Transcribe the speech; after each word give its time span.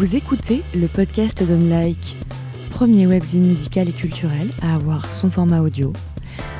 Vous 0.00 0.16
écoutez 0.16 0.62
le 0.74 0.88
podcast 0.88 1.42
d'Unlike, 1.42 2.16
premier 2.70 3.06
webzine 3.06 3.46
musical 3.46 3.86
et 3.86 3.92
culturel 3.92 4.50
à 4.62 4.74
avoir 4.74 5.12
son 5.12 5.30
format 5.30 5.60
audio. 5.60 5.92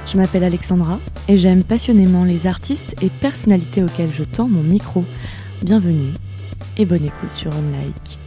Je 0.06 0.18
m'appelle 0.18 0.44
Alexandra 0.44 1.00
et 1.26 1.38
j'aime 1.38 1.64
passionnément 1.64 2.24
les 2.24 2.46
artistes 2.46 3.02
et 3.02 3.08
personnalités 3.08 3.82
auxquelles 3.82 4.12
je 4.12 4.24
tends 4.24 4.46
mon 4.46 4.62
micro. 4.62 5.06
Bienvenue 5.62 6.12
et 6.76 6.84
bonne 6.84 7.02
écoute 7.02 7.32
sur 7.32 7.50
Unlike. 7.50 8.18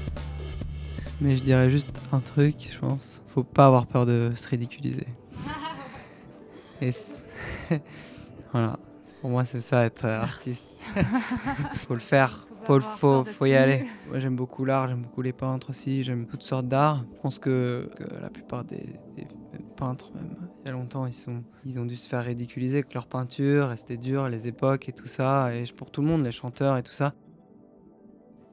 Mais 1.21 1.37
je 1.37 1.43
dirais 1.43 1.69
juste 1.69 2.01
un 2.11 2.19
truc, 2.19 2.67
je 2.73 2.79
pense. 2.79 3.21
Faut 3.27 3.43
pas 3.43 3.67
avoir 3.67 3.85
peur 3.85 4.07
de 4.07 4.31
se 4.33 4.47
ridiculiser. 4.47 5.05
Et 6.81 6.89
voilà, 8.51 8.79
pour 9.21 9.29
moi 9.29 9.45
c'est 9.45 9.61
ça 9.61 9.85
être 9.85 10.05
artiste. 10.05 10.71
faut 11.87 11.93
le 11.93 11.99
faire, 11.99 12.42
faut, 12.65 12.79
faut, 12.79 13.23
faut 13.23 13.45
y 13.45 13.55
aller. 13.55 13.85
Moi 14.09 14.19
j'aime 14.19 14.35
beaucoup 14.35 14.65
l'art, 14.65 14.87
j'aime 14.87 15.01
beaucoup 15.01 15.21
les 15.21 15.33
peintres 15.33 15.69
aussi, 15.69 16.03
j'aime 16.03 16.25
toutes 16.25 16.43
sortes 16.43 16.67
d'art. 16.67 17.05
Je 17.15 17.21
pense 17.21 17.39
que, 17.39 17.89
la 18.21 18.29
plupart 18.29 18.63
des, 18.63 18.99
peintres, 19.75 20.11
même 20.13 20.35
il 20.63 20.67
y 20.67 20.69
a 20.69 20.71
longtemps, 20.71 21.07
ils, 21.07 21.13
sont, 21.13 21.43
ils 21.65 21.79
ont 21.79 21.85
dû 21.85 21.95
se 21.95 22.07
faire 22.07 22.23
ridiculiser 22.23 22.77
avec 22.77 22.93
leur 22.93 23.07
peinture, 23.07 23.73
c'était 23.75 23.97
dur, 23.97 24.29
les 24.29 24.47
époques 24.47 24.87
et 24.87 24.93
tout 24.93 25.07
ça. 25.07 25.53
Et 25.55 25.65
pour 25.75 25.91
tout 25.91 26.01
le 26.01 26.07
monde, 26.07 26.23
les 26.23 26.31
chanteurs 26.31 26.77
et 26.77 26.83
tout 26.83 26.93
ça. 26.93 27.13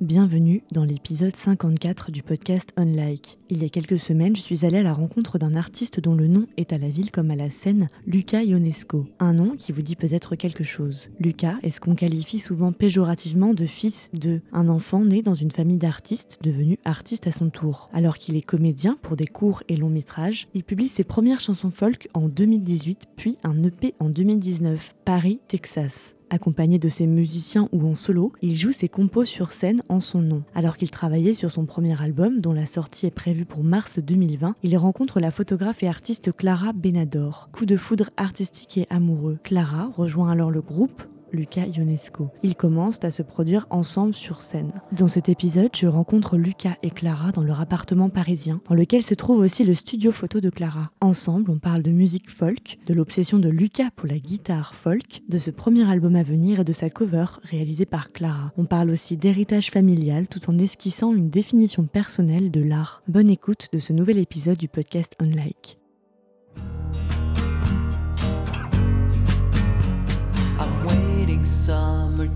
Bienvenue 0.00 0.62
dans 0.72 0.84
l'épisode 0.84 1.36
54 1.36 2.10
du 2.10 2.22
podcast 2.22 2.70
Unlike. 2.78 3.38
Il 3.50 3.62
y 3.62 3.66
a 3.66 3.68
quelques 3.68 3.98
semaines, 3.98 4.34
je 4.34 4.40
suis 4.40 4.64
allée 4.64 4.78
à 4.78 4.82
la 4.82 4.94
rencontre 4.94 5.36
d'un 5.36 5.54
artiste 5.54 6.00
dont 6.00 6.14
le 6.14 6.26
nom 6.26 6.46
est 6.56 6.72
à 6.72 6.78
la 6.78 6.88
ville 6.88 7.10
comme 7.10 7.30
à 7.30 7.36
la 7.36 7.50
scène, 7.50 7.90
Lucas 8.06 8.42
Ionesco. 8.42 9.04
Un 9.18 9.34
nom 9.34 9.56
qui 9.58 9.72
vous 9.72 9.82
dit 9.82 9.96
peut-être 9.96 10.36
quelque 10.36 10.64
chose. 10.64 11.10
Lucas 11.18 11.58
est 11.62 11.68
ce 11.68 11.82
qu'on 11.82 11.94
qualifie 11.94 12.38
souvent 12.38 12.72
péjorativement 12.72 13.52
de 13.52 13.66
fils 13.66 14.08
de, 14.14 14.40
un 14.54 14.70
enfant 14.70 15.04
né 15.04 15.20
dans 15.20 15.34
une 15.34 15.50
famille 15.50 15.76
d'artistes 15.76 16.38
devenu 16.40 16.78
artiste 16.86 17.26
à 17.26 17.32
son 17.32 17.50
tour. 17.50 17.90
Alors 17.92 18.16
qu'il 18.16 18.38
est 18.38 18.40
comédien 18.40 18.96
pour 19.02 19.16
des 19.16 19.26
courts 19.26 19.62
et 19.68 19.76
longs 19.76 19.90
métrages, 19.90 20.48
il 20.54 20.64
publie 20.64 20.88
ses 20.88 21.04
premières 21.04 21.40
chansons 21.40 21.70
folk 21.70 22.08
en 22.14 22.30
2018 22.30 23.04
puis 23.16 23.36
un 23.44 23.62
EP 23.64 23.94
en 23.98 24.08
2019, 24.08 24.94
Paris, 25.04 25.40
Texas. 25.46 26.14
Accompagné 26.30 26.78
de 26.78 26.88
ses 26.88 27.06
musiciens 27.06 27.68
ou 27.72 27.86
en 27.88 27.96
solo, 27.96 28.32
il 28.40 28.56
joue 28.56 28.70
ses 28.70 28.88
compos 28.88 29.24
sur 29.24 29.52
scène 29.52 29.82
en 29.88 29.98
son 29.98 30.20
nom. 30.20 30.42
Alors 30.54 30.76
qu'il 30.76 30.90
travaillait 30.90 31.34
sur 31.34 31.50
son 31.50 31.66
premier 31.66 32.00
album, 32.00 32.40
dont 32.40 32.52
la 32.52 32.66
sortie 32.66 33.06
est 33.06 33.10
prévue 33.10 33.44
pour 33.44 33.64
mars 33.64 33.98
2020, 33.98 34.54
il 34.62 34.76
rencontre 34.76 35.18
la 35.18 35.32
photographe 35.32 35.82
et 35.82 35.88
artiste 35.88 36.30
Clara 36.32 36.72
Benador. 36.72 37.48
Coup 37.52 37.66
de 37.66 37.76
foudre 37.76 38.10
artistique 38.16 38.78
et 38.78 38.86
amoureux. 38.90 39.38
Clara 39.42 39.90
rejoint 39.96 40.30
alors 40.30 40.52
le 40.52 40.60
groupe 40.60 41.02
Lucas 41.32 41.66
Ionesco. 41.66 42.30
Ils 42.42 42.54
commencent 42.54 43.04
à 43.04 43.10
se 43.10 43.22
produire 43.22 43.66
ensemble 43.70 44.14
sur 44.14 44.40
scène. 44.40 44.72
Dans 44.92 45.08
cet 45.08 45.28
épisode, 45.28 45.70
je 45.76 45.86
rencontre 45.86 46.36
Lucas 46.36 46.76
et 46.82 46.90
Clara 46.90 47.32
dans 47.32 47.42
leur 47.42 47.60
appartement 47.60 48.08
parisien, 48.08 48.60
dans 48.68 48.74
lequel 48.74 49.02
se 49.02 49.14
trouve 49.14 49.40
aussi 49.40 49.64
le 49.64 49.74
studio 49.74 50.12
photo 50.12 50.40
de 50.40 50.50
Clara. 50.50 50.90
Ensemble, 51.00 51.50
on 51.50 51.58
parle 51.58 51.82
de 51.82 51.90
musique 51.90 52.30
folk, 52.30 52.78
de 52.86 52.94
l'obsession 52.94 53.38
de 53.38 53.48
Lucas 53.48 53.90
pour 53.94 54.08
la 54.08 54.18
guitare 54.18 54.74
folk, 54.74 55.22
de 55.28 55.38
ce 55.38 55.50
premier 55.50 55.88
album 55.88 56.16
à 56.16 56.22
venir 56.22 56.60
et 56.60 56.64
de 56.64 56.72
sa 56.72 56.90
cover 56.90 57.26
réalisée 57.42 57.86
par 57.86 58.12
Clara. 58.12 58.52
On 58.56 58.64
parle 58.64 58.90
aussi 58.90 59.16
d'héritage 59.16 59.70
familial 59.70 60.28
tout 60.28 60.50
en 60.50 60.58
esquissant 60.58 61.12
une 61.12 61.30
définition 61.30 61.84
personnelle 61.84 62.50
de 62.50 62.62
l'art. 62.62 63.02
Bonne 63.08 63.28
écoute 63.30 63.68
de 63.72 63.78
ce 63.78 63.92
nouvel 63.92 64.18
épisode 64.18 64.58
du 64.58 64.68
podcast 64.68 65.14
Unlike. 65.20 65.78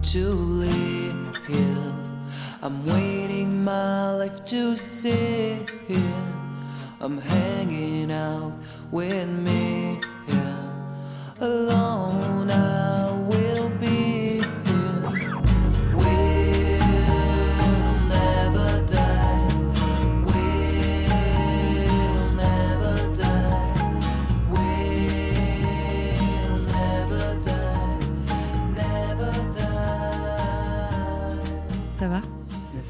To 0.04 0.28
live. 0.28 0.84
I'm 2.62 2.84
waiting 2.86 3.64
my 3.64 4.14
life 4.14 4.44
to 4.46 4.76
sit 4.76 5.70
here. 5.86 6.24
I'm 7.00 7.18
hanging 7.18 8.10
out 8.10 8.52
with 8.90 9.28
me, 9.28 9.93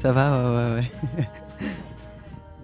Ça 0.05 0.11
va, 0.11 0.37
ouais, 0.37 0.81
ouais, 0.81 1.27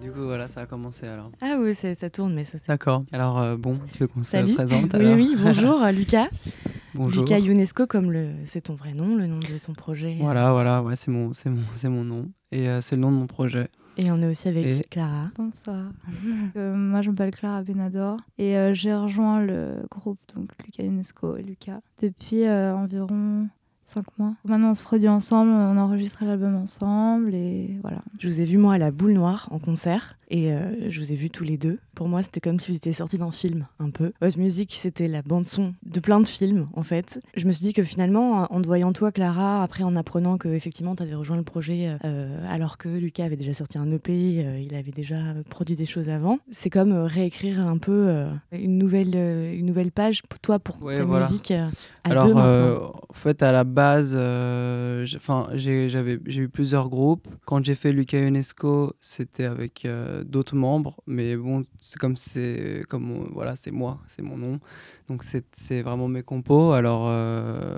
du 0.00 0.12
coup, 0.12 0.22
voilà, 0.22 0.46
ça 0.46 0.60
a 0.60 0.66
commencé 0.66 1.08
alors. 1.08 1.32
Ah 1.40 1.56
oui, 1.58 1.74
ça 1.74 2.08
tourne, 2.08 2.34
mais 2.34 2.44
ça 2.44 2.56
c'est. 2.56 2.68
D'accord. 2.68 3.02
Alors, 3.10 3.40
euh, 3.40 3.56
bon, 3.56 3.80
tu 3.92 3.98
veux 3.98 4.06
qu'on 4.06 4.22
se 4.22 4.54
présente 4.54 4.94
Oui, 4.94 5.12
oui, 5.12 5.36
bonjour, 5.36 5.84
Lucas. 5.86 6.28
Bonjour. 6.94 7.24
Lucas 7.24 7.40
UNESCO, 7.40 7.88
comme 7.88 8.12
le... 8.12 8.28
c'est 8.44 8.60
ton 8.60 8.76
vrai 8.76 8.92
nom, 8.92 9.16
le 9.16 9.26
nom 9.26 9.40
de 9.40 9.58
ton 9.58 9.72
projet. 9.72 10.18
Voilà, 10.20 10.52
voilà, 10.52 10.84
ouais, 10.84 10.94
c'est 10.94 11.10
mon, 11.10 11.32
mon, 11.46 11.90
mon 11.90 12.04
nom. 12.04 12.30
Et 12.52 12.68
euh, 12.68 12.80
c'est 12.80 12.94
le 12.94 13.02
nom 13.02 13.10
de 13.10 13.16
mon 13.16 13.26
projet. 13.26 13.66
Et 13.96 14.12
on 14.12 14.20
est 14.20 14.28
aussi 14.28 14.46
avec 14.46 14.88
Clara. 14.88 15.32
Bonsoir. 15.36 15.86
Euh, 16.56 16.76
moi, 16.76 17.02
je 17.02 17.10
m'appelle 17.10 17.32
Clara 17.32 17.64
Benador 17.64 18.18
et 18.38 18.54
j'ai 18.74 18.94
rejoint 18.94 19.42
le 19.42 19.82
groupe 19.90 20.20
donc 20.36 20.50
Lucas 20.64 20.84
UNESCO 20.84 21.38
et 21.38 21.42
Lucas 21.42 21.80
depuis 22.00 22.48
environ 22.48 23.48
cinq 23.82 24.06
mois. 24.18 24.34
Maintenant, 24.44 24.70
on 24.70 24.74
se 24.74 24.82
produit 24.82 25.08
ensemble, 25.08 25.50
on 25.50 25.76
enregistre 25.76 26.24
l'album 26.24 26.54
ensemble 26.54 27.34
et 27.34 27.78
voilà. 27.82 28.02
Je 28.18 28.28
vous 28.28 28.40
ai 28.40 28.44
vu, 28.44 28.58
moi, 28.58 28.74
à 28.74 28.78
la 28.78 28.90
Boule 28.90 29.12
Noire 29.12 29.48
en 29.50 29.58
concert 29.58 30.18
et 30.30 30.52
euh, 30.52 30.90
je 30.90 31.00
vous 31.00 31.12
ai 31.12 31.16
vu 31.16 31.30
tous 31.30 31.44
les 31.44 31.56
deux. 31.56 31.78
Pour 32.02 32.08
moi, 32.08 32.24
c'était 32.24 32.40
comme 32.40 32.58
si 32.58 32.74
étiez 32.74 32.92
sortis 32.92 33.16
d'un 33.16 33.30
film, 33.30 33.64
un 33.78 33.90
peu. 33.90 34.10
Votre 34.20 34.36
musique, 34.36 34.76
c'était 34.76 35.06
la 35.06 35.22
bande-son 35.22 35.72
de 35.86 36.00
plein 36.00 36.18
de 36.18 36.26
films, 36.26 36.66
en 36.74 36.82
fait. 36.82 37.20
Je 37.36 37.46
me 37.46 37.52
suis 37.52 37.64
dit 37.64 37.72
que 37.72 37.84
finalement, 37.84 38.52
en 38.52 38.60
te 38.60 38.66
voyant 38.66 38.92
toi, 38.92 39.12
Clara, 39.12 39.62
après 39.62 39.84
en 39.84 39.94
apprenant 39.94 40.36
que 40.36 40.48
effectivement 40.48 40.96
tu 40.96 41.04
avais 41.04 41.14
rejoint 41.14 41.36
le 41.36 41.44
projet 41.44 41.96
euh, 42.04 42.44
alors 42.50 42.76
que 42.76 42.88
Lucas 42.88 43.26
avait 43.26 43.36
déjà 43.36 43.54
sorti 43.54 43.78
un 43.78 43.88
EP, 43.92 44.10
euh, 44.10 44.58
il 44.58 44.74
avait 44.74 44.90
déjà 44.90 45.14
produit 45.48 45.76
des 45.76 45.84
choses 45.84 46.08
avant, 46.08 46.40
c'est 46.50 46.70
comme 46.70 46.92
réécrire 46.92 47.60
un 47.60 47.78
peu 47.78 48.26
une, 48.50 48.78
nouvelle, 48.78 49.14
une 49.14 49.66
nouvelle 49.66 49.92
page, 49.92 50.24
pour 50.24 50.40
toi, 50.40 50.58
pour 50.58 50.80
ta 50.80 51.04
musique 51.04 51.52
à 51.52 51.68
alors, 52.02 52.26
deux 52.26 52.34
en 52.34 53.14
fait, 53.14 53.44
à 53.44 53.52
la 53.52 53.62
base, 53.62 54.18
j'ai 55.54 56.40
eu 56.40 56.48
plusieurs 56.48 56.88
groupes. 56.88 57.28
Quand 57.44 57.64
j'ai 57.64 57.76
fait 57.76 57.92
Lucas 57.92 58.18
UNESCO, 58.18 58.92
c'était 58.98 59.44
avec 59.44 59.86
d'autres 60.24 60.56
membres, 60.56 60.96
mais 61.06 61.36
bon, 61.36 61.62
c'est 61.92 61.98
comme 61.98 62.16
c'est 62.16 62.84
comme 62.88 63.28
voilà, 63.34 63.54
c'est 63.54 63.70
moi, 63.70 63.98
c'est 64.06 64.22
mon 64.22 64.38
nom. 64.38 64.60
Donc 65.10 65.24
c'est 65.24 65.82
vraiment 65.82 66.08
mes 66.08 66.22
compos. 66.22 66.72
Alors 66.72 67.04
euh, 67.06 67.76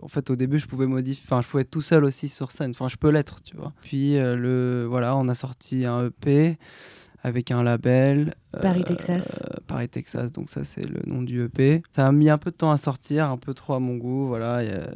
en 0.00 0.06
fait 0.06 0.30
au 0.30 0.36
début 0.36 0.60
je 0.60 0.66
pouvais 0.66 0.86
modifier, 0.86 1.24
enfin 1.26 1.42
je 1.42 1.48
pouvais 1.48 1.62
être 1.62 1.72
tout 1.72 1.82
seul 1.82 2.04
aussi 2.04 2.28
sur 2.28 2.52
scène. 2.52 2.70
Enfin 2.70 2.88
je 2.88 2.96
peux 2.96 3.10
l'être, 3.10 3.42
tu 3.42 3.56
vois. 3.56 3.72
Puis 3.82 4.16
euh, 4.16 4.36
le 4.36 4.86
voilà, 4.88 5.16
on 5.16 5.28
a 5.28 5.34
sorti 5.34 5.86
un 5.86 6.06
EP 6.06 6.56
avec 7.24 7.50
un 7.50 7.62
label. 7.62 8.34
Paris, 8.62 8.82
euh, 8.82 8.88
Texas. 8.88 9.40
Paris, 9.66 9.88
Texas, 9.88 10.30
donc 10.30 10.50
ça 10.50 10.62
c'est 10.62 10.84
le 10.86 11.00
nom 11.06 11.22
du 11.22 11.42
EP. 11.42 11.82
Ça 11.90 12.06
a 12.06 12.12
mis 12.12 12.28
un 12.30 12.38
peu 12.38 12.50
de 12.50 12.56
temps 12.56 12.70
à 12.70 12.76
sortir, 12.76 13.28
un 13.30 13.38
peu 13.38 13.54
trop 13.54 13.72
à 13.72 13.80
mon 13.80 13.96
goût, 13.96 14.28
voilà. 14.28 14.62
Y 14.62 14.68
a 14.68 14.90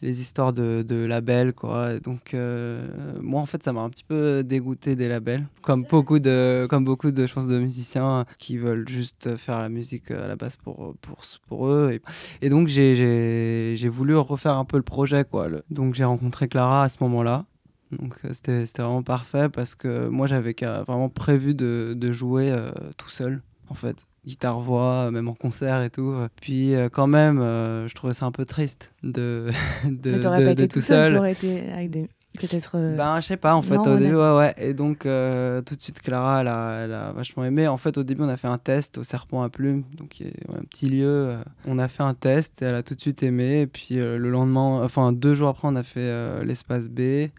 les 0.00 0.20
histoires 0.20 0.52
de, 0.52 0.82
de 0.86 1.04
labels, 1.04 1.52
quoi. 1.52 1.98
Donc 1.98 2.32
euh, 2.32 2.86
moi 3.20 3.42
en 3.42 3.46
fait 3.46 3.62
ça 3.62 3.72
m'a 3.72 3.82
un 3.82 3.90
petit 3.90 4.04
peu 4.04 4.42
dégoûté 4.44 4.94
des 4.96 5.08
labels, 5.08 5.46
comme 5.60 5.82
beaucoup 5.82 6.20
de, 6.20 6.66
comme 6.70 6.84
beaucoup 6.84 7.10
de, 7.10 7.26
je 7.26 7.48
de 7.48 7.58
musiciens 7.58 8.24
qui 8.38 8.56
veulent 8.56 8.88
juste 8.88 9.36
faire 9.36 9.60
la 9.60 9.68
musique 9.68 10.10
à 10.12 10.28
la 10.28 10.36
base 10.36 10.56
pour, 10.56 10.94
pour, 11.02 11.18
pour 11.48 11.66
eux. 11.66 11.90
Et, 11.92 12.46
et 12.46 12.48
donc 12.48 12.68
j'ai 12.68 13.88
voulu 13.92 14.16
refaire 14.16 14.56
un 14.56 14.64
peu 14.64 14.76
le 14.76 14.82
projet, 14.84 15.24
quoi. 15.24 15.48
donc 15.70 15.94
j'ai 15.94 16.04
rencontré 16.04 16.46
Clara 16.48 16.84
à 16.84 16.88
ce 16.88 16.98
moment-là. 17.00 17.44
Donc 17.92 18.16
euh, 18.24 18.30
c'était 18.32 18.82
vraiment 18.82 19.02
parfait 19.02 19.48
parce 19.48 19.74
que 19.74 20.08
moi 20.08 20.26
j'avais 20.26 20.54
vraiment 20.86 21.08
prévu 21.08 21.54
de, 21.54 21.94
de 21.96 22.12
jouer 22.12 22.50
euh, 22.50 22.70
tout 22.96 23.10
seul 23.10 23.42
en 23.68 23.74
fait. 23.74 23.96
Guitare-voix, 24.26 25.10
même 25.10 25.28
en 25.28 25.34
concert 25.34 25.82
et 25.82 25.88
tout. 25.88 26.14
Puis 26.40 26.74
euh, 26.74 26.90
quand 26.90 27.06
même, 27.06 27.38
je 27.38 27.94
trouvais 27.94 28.12
ça 28.12 28.26
un 28.26 28.32
peu 28.32 28.44
triste 28.44 28.92
de, 29.02 29.50
de, 29.84 30.12
de, 30.12 30.52
de 30.54 30.66
tout 30.66 30.80
seul. 30.80 31.12
seul. 31.12 31.28
été 31.28 31.70
avec 31.72 31.90
des 31.90 32.08
peut-être 32.38 32.94
ben 32.96 33.20
je 33.20 33.26
sais 33.26 33.36
pas 33.36 33.56
en 33.56 33.62
fait 33.62 33.78
au 33.78 33.96
début 33.96 34.14
ouais 34.14 34.36
ouais 34.36 34.54
et 34.58 34.72
donc 34.72 34.98
tout 34.98 35.08
de 35.08 35.80
suite 35.80 36.00
Clara 36.02 36.42
elle 36.42 36.48
a, 36.48 36.84
elle 36.84 36.92
a, 36.92 37.10
vachement 37.10 37.42
aimé 37.44 37.66
en 37.66 37.78
fait 37.78 37.98
au 37.98 38.04
début 38.04 38.22
on 38.22 38.28
a 38.28 38.36
fait 38.36 38.46
un 38.46 38.58
test 38.58 38.98
au 38.98 39.02
serpent 39.02 39.42
à 39.42 39.48
plumes 39.48 39.82
donc 39.96 40.22
un 40.48 40.62
petit 40.64 40.88
lieu 40.88 41.36
on 41.66 41.80
a 41.80 41.88
fait 41.88 42.04
un 42.04 42.14
test 42.14 42.62
et 42.62 42.66
elle 42.66 42.76
a 42.76 42.84
tout 42.84 42.94
de 42.94 43.00
suite 43.00 43.24
aimé 43.24 43.62
et 43.62 43.66
puis 43.66 43.96
le 43.96 44.30
lendemain 44.30 44.84
enfin 44.84 45.10
deux 45.10 45.34
jours 45.34 45.48
après 45.48 45.66
on 45.66 45.74
a 45.74 45.82
fait 45.82 46.44
l'espace 46.44 46.88
B 46.88 47.30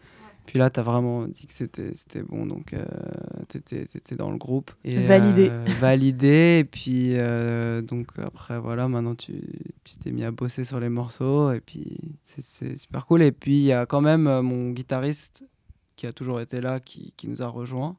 puis 0.50 0.57
là, 0.57 0.72
tu 0.72 0.80
as 0.80 0.84
vraiment 0.84 1.28
dit 1.28 1.46
que 1.46 1.54
c'était 1.54 2.24
bon, 2.24 2.48
donc 2.48 2.74
euh, 2.74 2.84
tu 3.50 3.57
étais, 3.60 4.16
dans 4.16 4.31
le 4.31 4.40
groupe. 4.40 4.72
Et, 4.84 4.98
validé. 5.04 5.50
Euh, 5.51 5.63
validé. 5.80 6.57
Et 6.62 6.63
puis, 6.63 7.19
euh, 7.19 7.84
donc 7.84 8.07
après, 8.18 8.60
voilà, 8.60 8.88
maintenant 8.88 9.13
tu 9.13 9.44
t'es 10.00 10.12
mis 10.12 10.24
à 10.24 10.31
bosser 10.31 10.66
sur 10.66 10.80
les 10.80 10.90
morceaux. 10.90 11.51
Et 11.51 11.62
puis, 11.62 12.00
c'est 12.24 12.75
super 12.75 13.06
cool. 13.06 13.22
Et 13.22 13.31
puis, 13.31 13.57
il 13.57 13.63
y 13.66 13.74
a 13.74 13.86
quand 13.86 14.01
même 14.01 14.24
mon 14.42 14.72
guitariste 14.72 15.46
qui 15.96 16.07
a 16.07 16.13
toujours 16.13 16.42
été 16.42 16.62
là, 16.62 16.80
qui, 16.80 17.13
qui 17.16 17.28
nous 17.28 17.44
a 17.44 17.48
rejoints. 17.48 17.96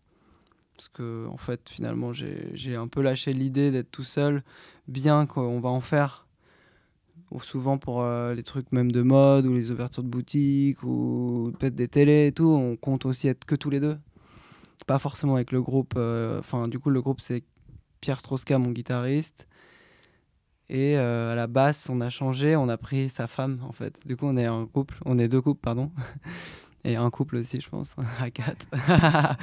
Parce 0.74 0.88
que, 0.88 1.28
en 1.28 1.36
fait, 1.36 1.68
finalement, 1.68 2.12
j'ai 2.12 2.74
un 2.74 2.88
peu 2.88 3.00
lâché 3.00 3.32
l'idée 3.32 3.70
d'être 3.70 3.92
tout 3.92 4.02
seul, 4.02 4.42
bien 4.88 5.24
qu'on 5.26 5.60
va 5.60 5.68
en 5.68 5.80
faire. 5.80 6.26
Souvent 7.38 7.78
pour 7.78 8.02
euh, 8.02 8.34
les 8.34 8.42
trucs 8.42 8.72
même 8.72 8.90
de 8.90 9.02
mode 9.02 9.46
ou 9.46 9.54
les 9.54 9.70
ouvertures 9.70 10.02
de 10.02 10.08
boutiques 10.08 10.82
ou 10.82 11.52
peut-être 11.58 11.74
des 11.76 11.88
télés 11.88 12.26
et 12.26 12.32
tout, 12.32 12.48
on 12.48 12.76
compte 12.76 13.06
aussi 13.06 13.28
être 13.28 13.44
que 13.44 13.54
tous 13.54 13.70
les 13.70 13.80
deux. 13.80 13.96
Pas 14.86 14.98
forcément 14.98 15.36
avec 15.36 15.52
le 15.52 15.62
groupe. 15.62 15.94
euh, 15.96 16.38
Enfin, 16.40 16.66
du 16.68 16.78
coup, 16.78 16.90
le 16.90 17.00
groupe, 17.00 17.20
c'est 17.20 17.44
Pierre 18.00 18.18
Strauska, 18.20 18.58
mon 18.58 18.70
guitariste. 18.70 19.46
Et 20.68 20.96
euh, 20.96 21.32
à 21.32 21.34
la 21.34 21.46
basse, 21.46 21.88
on 21.90 22.00
a 22.00 22.10
changé, 22.10 22.56
on 22.56 22.68
a 22.68 22.76
pris 22.76 23.08
sa 23.08 23.26
femme, 23.26 23.60
en 23.68 23.72
fait. 23.72 23.98
Du 24.06 24.16
coup, 24.16 24.26
on 24.26 24.36
est 24.36 24.46
un 24.46 24.66
couple, 24.66 24.98
on 25.04 25.18
est 25.18 25.28
deux 25.28 25.40
couples, 25.40 25.60
pardon. 25.60 25.90
Et 26.84 26.96
un 26.96 27.10
couple 27.10 27.36
aussi, 27.36 27.60
je 27.60 27.68
pense, 27.68 27.94
à 28.20 28.30
quatre, 28.30 28.66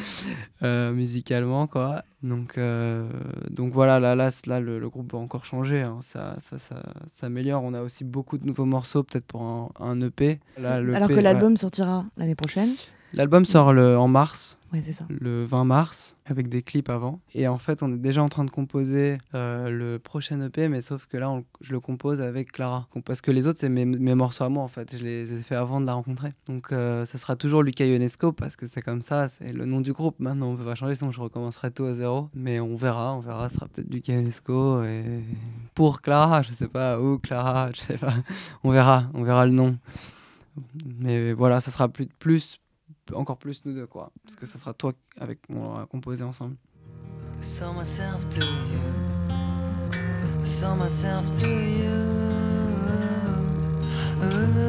Euh, 0.64 0.92
musicalement, 0.92 1.68
quoi. 1.68 2.04
Donc, 2.24 2.58
euh, 2.58 3.08
donc 3.52 3.72
voilà, 3.74 4.00
là, 4.00 4.16
là, 4.16 4.30
là 4.48 4.60
le, 4.60 4.80
le 4.80 4.90
groupe 4.90 5.12
va 5.14 5.20
encore 5.20 5.46
changer. 5.46 5.82
hein. 5.82 6.00
Ça, 6.02 6.36
ça, 6.42 6.58
ça 6.58 6.82
s'améliore. 7.12 7.64
On 7.64 7.74
a 7.76 7.82
aussi 7.82 8.04
beaucoup 8.04 8.40
de 8.40 8.46
nouveaux 8.46 8.66
morceaux, 8.66 9.04
peut-être 9.04 9.26
pour 9.26 9.44
un, 9.44 9.70
un 9.80 10.02
EP. 10.02 10.40
Là, 10.60 10.82
le 10.82 10.96
Alors 10.96 11.10
EP, 11.10 11.14
que 11.14 11.18
ouais. 11.18 11.24
l'album 11.24 11.56
sortira 11.58 12.06
l'année 12.18 12.34
prochaine. 12.36 12.70
L'album 13.14 13.46
sort 13.46 13.74
le, 13.74 13.98
en 13.98 14.08
mars, 14.08 14.58
Ouais, 14.74 14.84
c'est 14.86 14.92
ça. 14.92 15.06
le 15.10 15.46
20 15.46 15.64
mars, 15.64 16.18
avec 16.26 16.50
des 16.50 16.62
clips 16.62 16.90
avant. 16.90 17.22
Et 17.34 17.48
en 17.48 17.58
fait, 17.58 17.82
on 17.82 17.94
est 17.94 17.98
déjà 17.98 18.22
en 18.22 18.28
train 18.28 18.44
de 18.44 18.52
composer 18.52 19.18
euh, 19.34 19.70
le 19.70 19.98
prochain 19.98 20.42
EP, 20.42 20.68
mais 20.68 20.82
sauf 20.82 21.06
que 21.06 21.16
là, 21.16 21.30
on- 21.30 21.46
je 21.62 21.72
le 21.72 21.80
compose 21.80 22.20
avec 22.20 22.52
Clara. 22.52 22.86
Parce 23.06 23.22
que 23.22 23.32
les 23.32 23.48
autres, 23.48 23.60
c'est 23.60 23.70
mes, 23.70 23.86
mes 23.86 24.14
morceaux 24.14 24.44
à 24.44 24.50
moi, 24.50 24.62
en 24.62 24.68
fait. 24.68 24.98
Je 24.98 25.02
les 25.04 25.32
ai 25.32 25.38
fait 25.38 25.56
avant 25.56 25.80
de 25.80 25.86
la 25.86 25.94
rencontrer. 25.94 26.34
Donc, 26.48 26.74
euh, 26.74 27.06
ça 27.06 27.18
sera 27.18 27.38
toujours 27.38 27.64
Lucas 27.64 27.86
Ionesco, 27.86 28.34
parce 28.34 28.58
que 28.58 28.68
c'est 28.68 28.82
comme 28.82 29.02
ça, 29.02 29.30
c'est 29.30 29.54
le 29.54 29.64
nom 29.66 29.80
du 29.80 29.94
groupe. 29.94 30.20
Maintenant, 30.20 30.48
on 30.48 30.58
peut 30.58 30.66
pas 30.66 30.76
changer, 30.76 30.96
sinon 30.96 31.14
je 31.14 31.22
recommencerai 31.22 31.72
tout 31.72 31.86
à 31.86 31.94
zéro. 31.94 32.30
Mais 32.36 32.60
on 32.60 32.76
verra, 32.76 33.14
on 33.16 33.22
verra. 33.22 33.48
Ce 33.48 33.56
sera 33.56 33.68
peut-être 33.70 33.90
Lucas 33.90 34.14
Ionesco. 34.16 34.84
Et 34.84 35.06
pour 35.76 36.02
Clara, 36.02 36.42
je 36.42 36.52
sais 36.52 36.68
pas, 36.68 37.00
où 37.00 37.20
Clara, 37.20 37.72
je 37.74 37.80
sais 37.80 37.98
pas. 37.98 38.14
On 38.66 38.72
verra, 38.72 39.04
on 39.14 39.24
verra 39.24 39.46
le 39.46 39.54
nom. 39.54 39.78
Mais 41.00 41.32
voilà, 41.34 41.62
ça 41.62 41.72
sera 41.72 41.88
plus, 41.88 42.08
plus 42.20 42.60
encore 43.14 43.38
plus 43.38 43.66
nous 43.66 43.74
deux 43.74 43.88
quoi 43.88 44.12
parce 44.24 44.36
que 44.36 44.46
ça 44.46 44.58
sera 44.60 44.74
toi 44.74 44.94
avec 45.18 45.50
moi 45.50 45.82
à 45.82 45.86
composer 45.86 46.24
ensemble 46.24 46.58
saw 47.42 47.72
myself 47.74 48.28
to 48.30 48.46
you. 48.46 48.82
Saw 50.44 50.76
myself 50.76 51.38
to 51.40 51.50
you. 51.50 51.94
Ooh. 54.24 54.68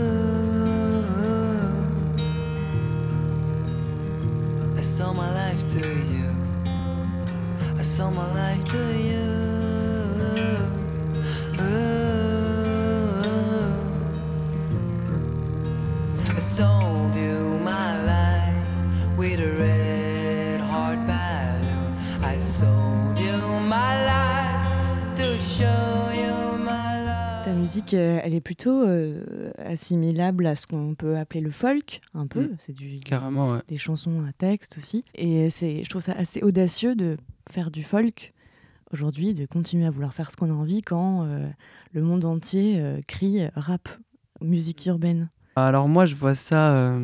I 4.77 4.81
saw 4.81 5.13
my 5.13 5.33
life 5.33 5.67
to 5.69 5.89
you. 5.89 6.35
I 7.79 7.83
saw 7.83 8.11
my 8.11 8.27
life 8.35 8.65
to 8.65 8.99
you. 8.99 9.48
Musique, 27.69 27.93
euh, 27.93 28.19
elle 28.25 28.33
est 28.33 28.41
plutôt 28.41 28.83
euh, 28.83 29.53
assimilable 29.59 30.47
à 30.47 30.57
ce 30.57 30.67
qu'on 30.67 30.95
peut 30.95 31.19
appeler 31.19 31.43
le 31.43 31.51
folk, 31.51 32.01
un 32.15 32.27
peu. 32.27 32.45
Mm. 32.45 32.57
C'est 32.59 32.73
du, 32.73 32.99
carrément 33.01 33.53
ouais 33.53 33.59
des 33.69 33.77
chansons 33.77 34.25
à 34.27 34.33
texte 34.33 34.79
aussi. 34.79 35.05
Et 35.15 35.51
c'est, 35.51 35.85
je 35.85 35.91
trouve 35.91 36.01
ça 36.01 36.13
assez 36.13 36.41
audacieux 36.41 36.95
de 36.95 37.19
faire 37.51 37.71
du 37.71 37.83
folk 37.83 38.33
aujourd'hui, 38.91 39.35
de 39.35 39.45
continuer 39.45 39.85
à 39.85 39.91
vouloir 39.91 40.15
faire 40.15 40.31
ce 40.31 40.37
qu'on 40.37 40.49
a 40.49 40.55
envie 40.55 40.81
quand 40.81 41.27
euh, 41.27 41.47
le 41.93 42.01
monde 42.01 42.25
entier 42.25 42.81
euh, 42.81 43.01
crie 43.07 43.47
rap, 43.55 43.91
musique 44.41 44.87
urbaine. 44.87 45.29
alors 45.55 45.89
moi 45.91 46.07
je 46.07 46.15
vois 46.15 46.35
ça 46.35 46.97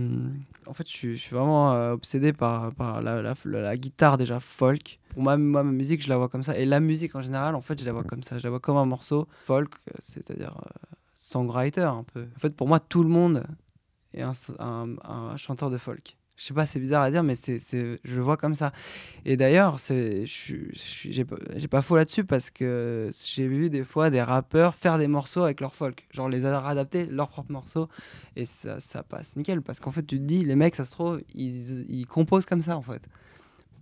en 0.66 0.74
fait 0.74 0.88
je 0.88 1.16
suis, 1.16 1.28
vraiment 1.30 1.72
euh, 1.72 1.92
obsédé 1.92 2.32
par, 2.32 2.74
par 2.74 3.02
la, 3.02 3.22
la, 3.22 3.76
guitare 3.76 4.16
déjà 4.16 4.40
folk. 4.40 4.98
Pour 5.10 5.22
moi, 5.22 5.36
moi 5.36 5.62
ma 5.62 5.72
musique 5.72 6.02
je 6.02 6.08
la 6.08 6.16
vois 6.16 6.28
comme 6.28 6.42
ça. 6.42 6.56
Et 6.58 6.64
la 6.64 6.80
musique 6.80 7.14
en 7.14 7.22
général 7.22 7.54
en 7.54 7.60
fait 7.60 7.80
je 7.80 7.84
la 7.84 7.92
vois 7.92 8.04
comme 8.04 8.22
ça. 8.22 8.38
Je 8.38 8.44
la 8.44 8.50
vois 8.50 8.60
comme 8.60 8.76
un 8.76 8.84
morceau 8.84 9.28
folk 9.42 9.74
euh, 9.88 9.94
c'est-à-dire 9.98 10.56
euh, 10.56 10.96
songwriter 11.14 11.82
un 11.82 12.04
peu. 12.04 12.26
En 12.36 12.38
fait 12.38 12.54
pour 12.54 12.68
moi 12.68 12.80
tout 12.80 13.02
le 13.02 13.08
monde 13.08 13.44
est 14.12 14.22
un- 14.22 14.96
un 15.04 15.36
chanteur 15.36 15.70
de 15.70 15.78
folk 15.78 16.16
je 16.36 16.44
sais 16.44 16.54
pas, 16.54 16.66
c'est 16.66 16.80
bizarre 16.80 17.02
à 17.02 17.10
dire, 17.10 17.22
mais 17.22 17.34
c'est, 17.34 17.58
je 17.58 18.16
le 18.16 18.22
vois 18.22 18.36
comme 18.36 18.54
ça. 18.54 18.72
Et 19.24 19.36
d'ailleurs, 19.36 19.78
je, 19.78 20.24
j'ai 20.74 21.68
pas 21.68 21.82
faux 21.82 21.96
là-dessus 21.96 22.24
parce 22.24 22.50
que 22.50 23.10
j'ai 23.26 23.46
vu 23.46 23.70
des 23.70 23.84
fois 23.84 24.10
des 24.10 24.22
rappeurs 24.22 24.74
faire 24.74 24.98
des 24.98 25.06
morceaux 25.06 25.42
avec 25.42 25.60
leur 25.60 25.74
folk, 25.74 26.06
genre 26.10 26.28
les 26.28 26.44
adapter 26.44 27.06
leurs 27.06 27.28
propres 27.28 27.52
morceaux, 27.52 27.88
et 28.36 28.44
ça, 28.44 28.80
ça 28.80 29.02
passe 29.02 29.36
nickel. 29.36 29.62
Parce 29.62 29.78
qu'en 29.80 29.92
fait, 29.92 30.02
tu 30.02 30.18
te 30.18 30.24
dis, 30.24 30.44
les 30.44 30.56
mecs, 30.56 30.74
ça 30.74 30.84
se 30.84 30.90
trouve, 30.90 31.20
ils, 31.34 31.84
ils 31.88 32.06
composent 32.06 32.46
comme 32.46 32.62
ça 32.62 32.76
en 32.76 32.82
fait. 32.82 33.02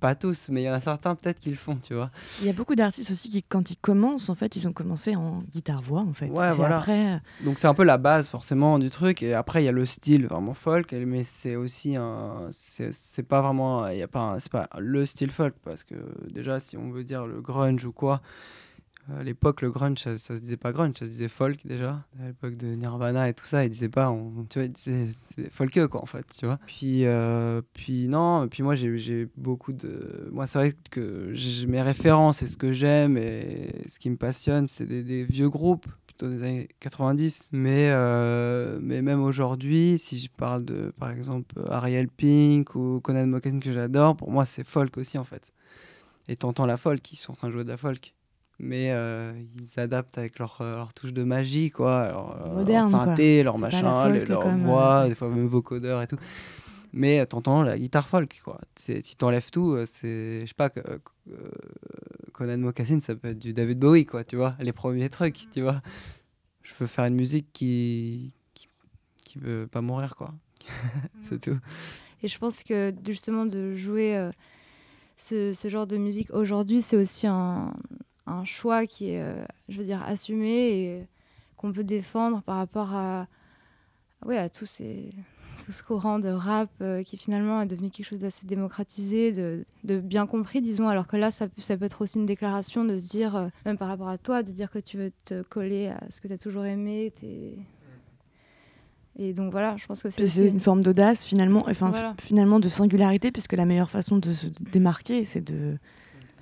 Pas 0.02 0.14
tous, 0.16 0.49
mais 0.50 0.62
il 0.62 0.64
y 0.64 0.69
en 0.69 0.72
a 0.75 0.81
certains 0.81 1.14
peut-être 1.14 1.38
qui 1.40 1.49
le 1.49 1.56
font, 1.56 1.76
tu 1.76 1.94
vois. 1.94 2.10
Il 2.40 2.46
y 2.46 2.50
a 2.50 2.52
beaucoup 2.52 2.75
d'artistes 2.75 3.10
aussi 3.12 3.28
qui, 3.31 3.40
quand 3.40 3.70
ils 3.70 3.76
commencent, 3.76 4.28
en 4.28 4.34
fait, 4.34 4.56
ils 4.56 4.66
ont 4.66 4.72
commencé 4.72 5.14
en 5.14 5.44
guitare-voix, 5.54 6.00
en 6.00 6.12
fait. 6.12 6.26
Ouais, 6.28 6.50
C'est 6.50 6.56
voilà. 6.56 6.78
après, 6.78 7.20
Donc 7.44 7.58
c'est 7.60 7.69
un 7.69 7.75
peu 7.75 7.84
la 7.84 7.99
base 7.99 8.28
forcément 8.28 8.78
du 8.81 8.90
truc 8.90 9.22
et 9.22 9.32
après 9.32 9.62
il 9.62 9.66
y 9.66 9.69
a 9.69 9.72
le 9.72 9.87
style 9.87 10.26
vraiment 10.26 10.54
folk 10.54 10.93
mais 10.93 11.22
c'est 11.25 11.54
aussi 11.56 11.94
un 11.96 12.49
c'est 12.50 12.93
c'est 12.93 13.22
pas 13.22 13.40
vraiment 13.40 13.87
il 13.88 13.99
y 13.99 14.02
a 14.02 14.08
pas 14.08 14.20
un- 14.20 14.40
c'est 14.40 14.50
pas 14.52 14.69
le 14.78 15.06
style 15.06 15.31
folk 15.31 15.54
parce 15.64 15.84
que 15.84 15.94
déjà 16.31 16.58
si 16.60 16.76
on 16.76 16.90
veut 16.90 17.04
dire 17.04 17.26
le 17.26 17.40
grunge 17.40 17.84
ou 17.84 17.93
quoi 17.93 18.14
euh, 18.14 18.19
à 19.10 19.22
l'époque 19.25 19.62
le 19.62 19.70
grunge 19.70 19.99
ça, 19.99 20.16
ça 20.16 20.37
se 20.37 20.40
disait 20.40 20.56
pas 20.56 20.72
grunge 20.72 20.94
ça 20.99 21.06
se 21.06 21.10
disait 21.10 21.28
folk 21.28 21.66
déjà. 21.66 22.04
À 22.20 22.26
l'époque 22.26 22.56
de 22.56 22.69
Nirvana 22.69 23.28
et 23.28 23.34
tout 23.34 23.44
ça 23.44 23.64
ils 23.64 23.70
disaient 23.70 23.88
pas 23.88 24.14
tu 24.49 24.60
vois 24.60 24.69
c'est 24.76 25.08
folkeux 25.50 25.88
quoi 25.88 26.02
en 26.02 26.06
fait 26.06 26.25
tu 26.37 26.46
vois. 26.46 26.58
Puis 26.66 27.04
euh, 27.06 27.62
puis 27.72 28.08
non 28.08 28.46
puis 28.49 28.62
moi 28.62 28.75
j'ai 28.75 29.28
beaucoup 29.37 29.72
de 29.72 30.28
moi 30.32 30.46
c'est 30.46 30.58
vrai 30.58 30.72
que 30.90 31.32
mes 31.66 31.82
références 31.82 32.43
et 32.43 32.46
ce 32.46 32.56
que 32.56 32.72
j'aime 32.72 33.16
et 33.16 33.82
ce 33.88 33.99
qui 33.99 34.08
me 34.08 34.16
passionne 34.16 34.69
c'est 34.69 34.87
des, 34.87 35.02
des 35.02 35.25
vieux 35.25 35.49
groupes 35.49 35.87
plutôt 36.06 36.28
des 36.28 36.43
années 36.44 36.69
90 36.81 37.49
mais 37.52 37.90
euh, 37.90 38.78
mais 38.80 39.02
même 39.02 39.23
aujourd'hui 39.23 39.99
si 39.99 40.21
je 40.21 40.28
parle 40.30 40.64
de 40.64 40.92
par 40.99 41.11
exemple 41.11 41.56
Ariel 41.71 42.09
Pink 42.09 42.75
ou 42.76 43.00
Conan 43.00 43.26
Moccasin 43.26 43.59
que 43.59 43.73
j'adore 43.73 44.16
pour 44.16 44.30
moi 44.30 44.47
c'est 44.47 44.64
folk 44.64 44.97
aussi 44.97 45.18
en 45.18 45.25
fait. 45.25 45.52
Et 46.28 46.37
t'entends 46.37 46.66
la 46.66 46.76
folk 46.76 47.12
ils 47.12 47.16
sont 47.16 47.32
en 47.32 47.35
train 47.35 47.49
de 47.49 47.52
jouer 47.52 47.64
de 47.64 47.68
la 47.68 47.76
folk 47.76 48.14
mais 48.59 48.90
euh, 48.92 49.32
ils 49.59 49.66
s'adaptent 49.66 50.16
avec 50.18 50.38
leur, 50.38 50.59
euh, 50.61 50.76
leur 50.76 50.94
touche 50.94 51.12
de 51.12 51.23
magie 51.25 51.71
quoi. 51.71 52.09
Leur, 52.09 52.37
leur 52.38 52.52
Moderne, 52.54 52.90
quoi. 52.90 53.04
synthé 53.04 53.42
leur 53.42 53.59
machin 53.59 54.04
folk 54.04 54.23
le- 54.23 54.25
leur 54.28 54.42
comme, 54.42 54.61
euh, 54.61 54.64
voix 54.66 55.09
des 55.09 55.14
fois 55.14 55.28
même 55.28 55.47
vocodeur 55.49 56.00
et 56.02 56.06
tout. 56.06 56.16
Mais 56.92 57.25
t'entends 57.26 57.62
la 57.62 57.78
guitare 57.78 58.06
folk 58.09 58.40
quoi. 58.44 58.61
Si 58.76 59.16
t'enlèves 59.16 59.50
tout 59.50 59.76
c'est 59.87 60.40
je 60.42 60.47
sais 60.47 60.54
pas 60.54 60.71
euh, 60.76 60.99
Conan 62.32 62.59
Moccasin 62.59 63.00
ça 63.00 63.14
peut 63.14 63.28
être 63.28 63.38
du 63.38 63.52
David 63.52 63.78
Bowie 63.78 64.06
quoi 64.06 64.25
tu 64.25 64.37
vois. 64.37 64.54
Les 64.61 64.73
premiers 64.73 65.09
trucs 65.11 65.49
tu 65.50 65.62
vois. 65.62 65.80
Je 66.62 66.73
veux 66.78 66.87
faire 66.87 67.06
une 67.06 67.14
musique 67.16 67.49
qui 67.52 68.32
qui, 68.54 68.68
qui 69.25 69.38
veut 69.38 69.66
pas 69.66 69.80
mourir 69.80 70.16
quoi. 70.16 70.32
C'est 71.23 71.40
tout. 71.40 71.59
Et 72.23 72.28
je 72.28 72.38
pense 72.38 72.62
que 72.62 72.92
justement 73.06 73.47
de 73.47 73.75
jouer 73.75 74.16
euh, 74.16 74.30
ce, 75.16 75.52
ce 75.54 75.68
genre 75.68 75.87
de 75.88 75.97
musique 75.97 76.30
aujourd'hui, 76.32 76.80
c'est 76.82 76.97
aussi 76.97 77.26
un, 77.26 77.73
un 78.26 78.45
choix 78.45 78.87
qui 78.87 79.11
est, 79.11 79.21
euh, 79.23 79.45
je 79.69 79.79
veux 79.79 79.85
dire, 79.85 80.02
assumé 80.07 80.50
et 80.71 81.07
qu'on 81.57 81.73
peut 81.73 81.85
défendre 81.85 82.43
par 82.43 82.57
rapport 82.57 82.93
à, 82.95 83.26
ouais, 84.26 84.38
à 84.38 84.49
tous 84.49 84.67
ces, 84.67 85.12
tout 85.64 85.73
ce 85.73 85.83
courant 85.83 86.19
de 86.19 86.29
rap 86.29 86.71
euh, 86.81 87.02
qui 87.02 87.17
finalement 87.17 87.62
est 87.62 87.67
devenu 87.67 87.91
quelque 87.91 88.07
chose 88.07 88.19
d'assez 88.19 88.47
démocratisé, 88.47 89.33
de, 89.33 89.64
de 89.85 90.00
bien 90.00 90.26
compris, 90.26 90.61
disons, 90.61 90.88
alors 90.88 91.07
que 91.07 91.17
là, 91.17 91.31
ça, 91.31 91.49
peut- 91.49 91.61
ça 91.61 91.76
peut 91.76 91.85
être 91.85 92.02
aussi 92.02 92.19
une 92.19 92.26
déclaration 92.26 92.85
de 92.85 92.97
se 92.99 93.09
dire, 93.09 93.37
euh, 93.37 93.49
même 93.67 93.79
par 93.79 93.88
rapport 93.88 94.09
à 94.09 94.19
toi, 94.19 94.43
de 94.43 94.50
dire 94.52 94.71
que 94.71 94.79
tu 94.79 94.97
veux 94.97 95.12
te 95.25 95.43
coller 95.43 95.88
à 95.88 96.00
ce 96.11 96.21
que 96.21 96.29
tu 96.29 96.35
as 96.35 96.38
toujours 96.38 96.64
aimé. 96.64 97.12
t'es- 97.21 97.57
Et 99.19 99.35
donc 99.35 99.52
voilà, 99.52 99.76
je 99.76 99.87
pense 99.87 100.02
que 100.02 100.09
c'est 100.11 100.25
c'est 100.26 100.45
aussi- 100.47 100.52
une 100.55 100.61
forme 100.61 100.83
d'audace, 100.83 101.25
finalement, 101.26 101.62
enfin, 101.69 101.91
Voilà. 101.91 102.14
finalement 102.21 102.61
de 102.61 102.69
singularité, 102.71 103.31
puisque 103.31 103.52
la 103.52 103.67
meilleure 103.67 103.91
façon 103.91 104.17
de 104.17 104.33
se 104.33 104.47
démarquer, 104.73 105.25
c'est 105.25 105.43
de, 105.43 105.76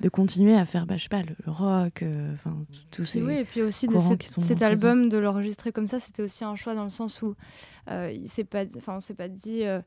de 0.00 0.08
continuer 0.08 0.56
à 0.56 0.64
faire, 0.64 0.86
bah, 0.86 0.96
je 0.96 1.02
sais 1.04 1.08
pas, 1.08 1.22
le, 1.22 1.34
le 1.44 1.52
rock, 1.52 2.02
euh, 2.02 2.32
enfin, 2.32 2.56
tous 2.90 3.04
ces... 3.04 3.20
Oui, 3.22 3.34
et 3.34 3.44
puis 3.44 3.62
aussi 3.62 3.86
de 3.86 3.92
cet, 3.98 4.62
album, 4.62 5.08
de 5.08 5.18
l'enregistrer 5.18 5.72
comme 5.72 5.86
ça, 5.86 5.98
c'était 5.98 6.22
aussi 6.22 6.42
un 6.44 6.56
choix 6.56 6.74
dans 6.74 6.84
le 6.84 6.90
sens 6.90 7.20
où 7.22 7.34
euh, 7.90 8.10
il 8.14 8.28
s'est 8.28 8.44
pas, 8.44 8.64
enfin, 8.76 8.96
on 8.96 9.00
s'est 9.00 9.14
pas 9.14 9.28
dit. 9.28 9.64
euh, 9.64 9.80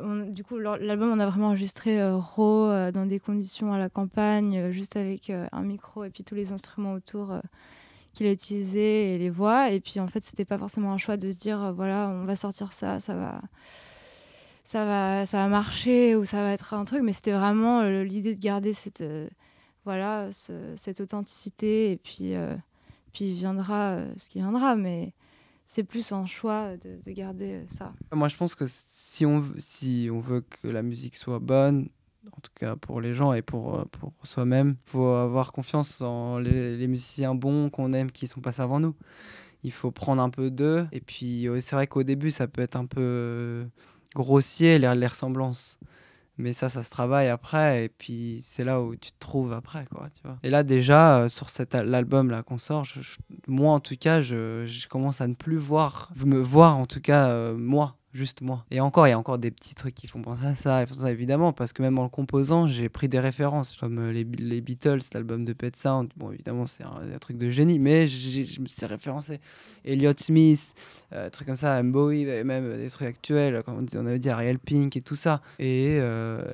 on- 0.00 0.26
du 0.26 0.44
coup, 0.44 0.58
l'al- 0.58 0.82
l'album, 0.82 1.10
on 1.10 1.18
a 1.20 1.26
vraiment 1.26 1.48
enregistré 1.48 2.00
euh, 2.00 2.16
raw, 2.16 2.66
euh, 2.66 2.92
dans 2.92 3.06
des 3.06 3.20
conditions 3.20 3.72
à 3.72 3.78
la 3.78 3.88
campagne, 3.88 4.56
euh, 4.58 4.70
juste 4.72 4.96
avec 4.96 5.30
euh, 5.30 5.46
un 5.52 5.62
micro 5.62 6.04
et 6.04 6.10
puis 6.10 6.24
tous 6.24 6.34
les 6.34 6.52
instruments 6.52 6.92
autour 6.92 7.32
euh, 7.32 7.40
qu'il 8.12 8.26
a 8.26 8.32
utilisés 8.32 9.14
et 9.14 9.18
les 9.18 9.30
voix. 9.30 9.70
Et 9.70 9.80
puis 9.80 9.98
en 10.00 10.08
fait, 10.08 10.22
c'était 10.22 10.44
pas 10.44 10.58
forcément 10.58 10.92
un 10.92 10.98
choix 10.98 11.16
de 11.16 11.30
se 11.30 11.38
dire, 11.38 11.62
euh, 11.62 11.72
voilà, 11.72 12.10
on 12.10 12.24
va 12.24 12.36
sortir 12.36 12.72
ça, 12.72 13.00
ça 13.00 13.14
va. 13.14 13.40
Ça 14.64 14.84
va, 14.84 15.26
ça 15.26 15.38
va 15.38 15.48
marcher 15.48 16.16
ou 16.16 16.24
ça 16.24 16.42
va 16.42 16.52
être 16.52 16.74
un 16.74 16.84
truc, 16.84 17.02
mais 17.02 17.12
c'était 17.12 17.32
vraiment 17.32 17.80
euh, 17.80 18.04
l'idée 18.04 18.34
de 18.34 18.40
garder 18.40 18.72
cette, 18.72 19.00
euh, 19.00 19.28
voilà, 19.84 20.30
ce- 20.32 20.74
cette 20.76 21.00
authenticité 21.00 21.90
et 21.92 21.96
puis, 21.96 22.34
euh, 22.34 22.54
puis 23.12 23.32
viendra 23.32 23.98
ce 24.16 24.28
qui 24.28 24.38
viendra, 24.38 24.76
mais 24.76 25.12
c'est 25.64 25.82
plus 25.84 26.12
un 26.12 26.26
choix 26.26 26.76
de, 26.76 27.00
de 27.04 27.10
garder 27.12 27.60
ça. 27.68 27.92
Moi, 28.12 28.28
je 28.28 28.36
pense 28.36 28.54
que 28.54 28.64
si 28.68 29.24
on, 29.26 29.44
si 29.58 30.08
on 30.12 30.20
veut 30.20 30.40
que 30.42 30.68
la 30.68 30.82
musique 30.82 31.16
soit 31.16 31.38
bonne, 31.38 31.88
en 32.26 32.40
tout 32.40 32.50
cas 32.54 32.76
pour 32.76 33.00
les 33.00 33.14
gens 33.14 33.32
et 33.32 33.42
pour, 33.42 33.84
pour 33.90 34.12
soi-même, 34.22 34.76
il 34.86 34.90
faut 34.90 35.08
avoir 35.08 35.52
confiance 35.52 36.00
en 36.00 36.38
les, 36.38 36.76
les 36.76 36.86
musiciens 36.86 37.34
bons 37.34 37.68
qu'on 37.70 37.92
aime 37.92 38.10
qui 38.12 38.26
sont 38.28 38.40
passés 38.40 38.62
avant 38.62 38.78
nous. 38.80 38.94
Il 39.64 39.72
faut 39.72 39.90
prendre 39.92 40.22
un 40.22 40.30
peu 40.30 40.50
d'eux. 40.50 40.86
Et 40.92 41.00
puis, 41.00 41.46
c'est 41.60 41.76
vrai 41.76 41.86
qu'au 41.86 42.02
début, 42.02 42.30
ça 42.32 42.48
peut 42.48 42.62
être 42.62 42.74
un 42.76 42.86
peu 42.86 43.64
grossier, 44.14 44.78
les, 44.78 45.06
ressemblances. 45.06 45.78
Mais 46.38 46.52
ça, 46.52 46.68
ça 46.68 46.82
se 46.82 46.90
travaille 46.90 47.28
après. 47.28 47.84
Et 47.84 47.88
puis, 47.88 48.40
c'est 48.42 48.64
là 48.64 48.80
où 48.80 48.96
tu 48.96 49.12
te 49.12 49.18
trouves 49.18 49.52
après. 49.52 49.84
Quoi, 49.94 50.08
tu 50.10 50.22
vois. 50.24 50.38
Et 50.42 50.50
là, 50.50 50.62
déjà, 50.62 51.18
euh, 51.18 51.28
sur 51.28 51.50
cet 51.50 51.74
al- 51.74 51.88
l'album 51.88 52.30
là 52.30 52.42
qu'on 52.42 52.58
sort, 52.58 52.86
moi, 53.46 53.74
en 53.74 53.80
tout 53.80 53.96
cas, 53.96 54.20
je, 54.20 54.64
je 54.66 54.88
commence 54.88 55.20
à 55.20 55.28
ne 55.28 55.34
plus 55.34 55.58
voir, 55.58 56.10
me 56.24 56.40
voir, 56.40 56.78
en 56.78 56.86
tout 56.86 57.00
cas, 57.00 57.28
euh, 57.28 57.56
moi. 57.56 57.96
Juste 58.14 58.42
moi. 58.42 58.64
Et 58.70 58.78
encore, 58.80 59.06
il 59.06 59.10
y 59.10 59.14
a 59.14 59.18
encore 59.18 59.38
des 59.38 59.50
petits 59.50 59.74
trucs 59.74 59.94
qui 59.94 60.06
font 60.06 60.20
penser 60.20 60.44
à 60.44 60.54
ça, 60.54 60.82
et 60.82 60.86
ça 60.86 61.10
évidemment, 61.10 61.54
parce 61.54 61.72
que 61.72 61.80
même 61.80 61.98
en 61.98 62.02
le 62.02 62.10
composant, 62.10 62.66
j'ai 62.66 62.90
pris 62.90 63.08
des 63.08 63.18
références, 63.18 63.74
comme 63.78 63.98
euh, 63.98 64.12
les, 64.12 64.24
les 64.24 64.60
Beatles, 64.60 64.98
l'album 65.14 65.46
de 65.46 65.54
Pet 65.54 65.74
Sound. 65.74 66.10
Bon, 66.18 66.30
évidemment, 66.30 66.66
c'est 66.66 66.82
un, 66.84 66.90
un 67.14 67.18
truc 67.18 67.38
de 67.38 67.48
génie, 67.48 67.78
mais 67.78 68.06
je 68.08 68.60
me 68.60 68.66
suis 68.66 68.84
référencé. 68.84 69.40
Elliott 69.86 70.20
Smith, 70.20 70.74
euh, 71.14 71.30
trucs 71.30 71.46
comme 71.46 71.56
ça, 71.56 71.78
M. 71.80 71.90
Bowie, 71.90 72.26
même 72.44 72.76
des 72.76 72.90
trucs 72.90 73.08
actuels, 73.08 73.62
comme 73.62 73.78
on 73.78 73.82
dit- 73.82 73.96
on 73.96 74.04
avait 74.04 74.18
dit 74.18 74.28
Ariel 74.28 74.58
Pink 74.58 74.94
et 74.94 75.00
tout 75.00 75.16
ça. 75.16 75.40
Et, 75.58 75.96
euh, 76.00 76.44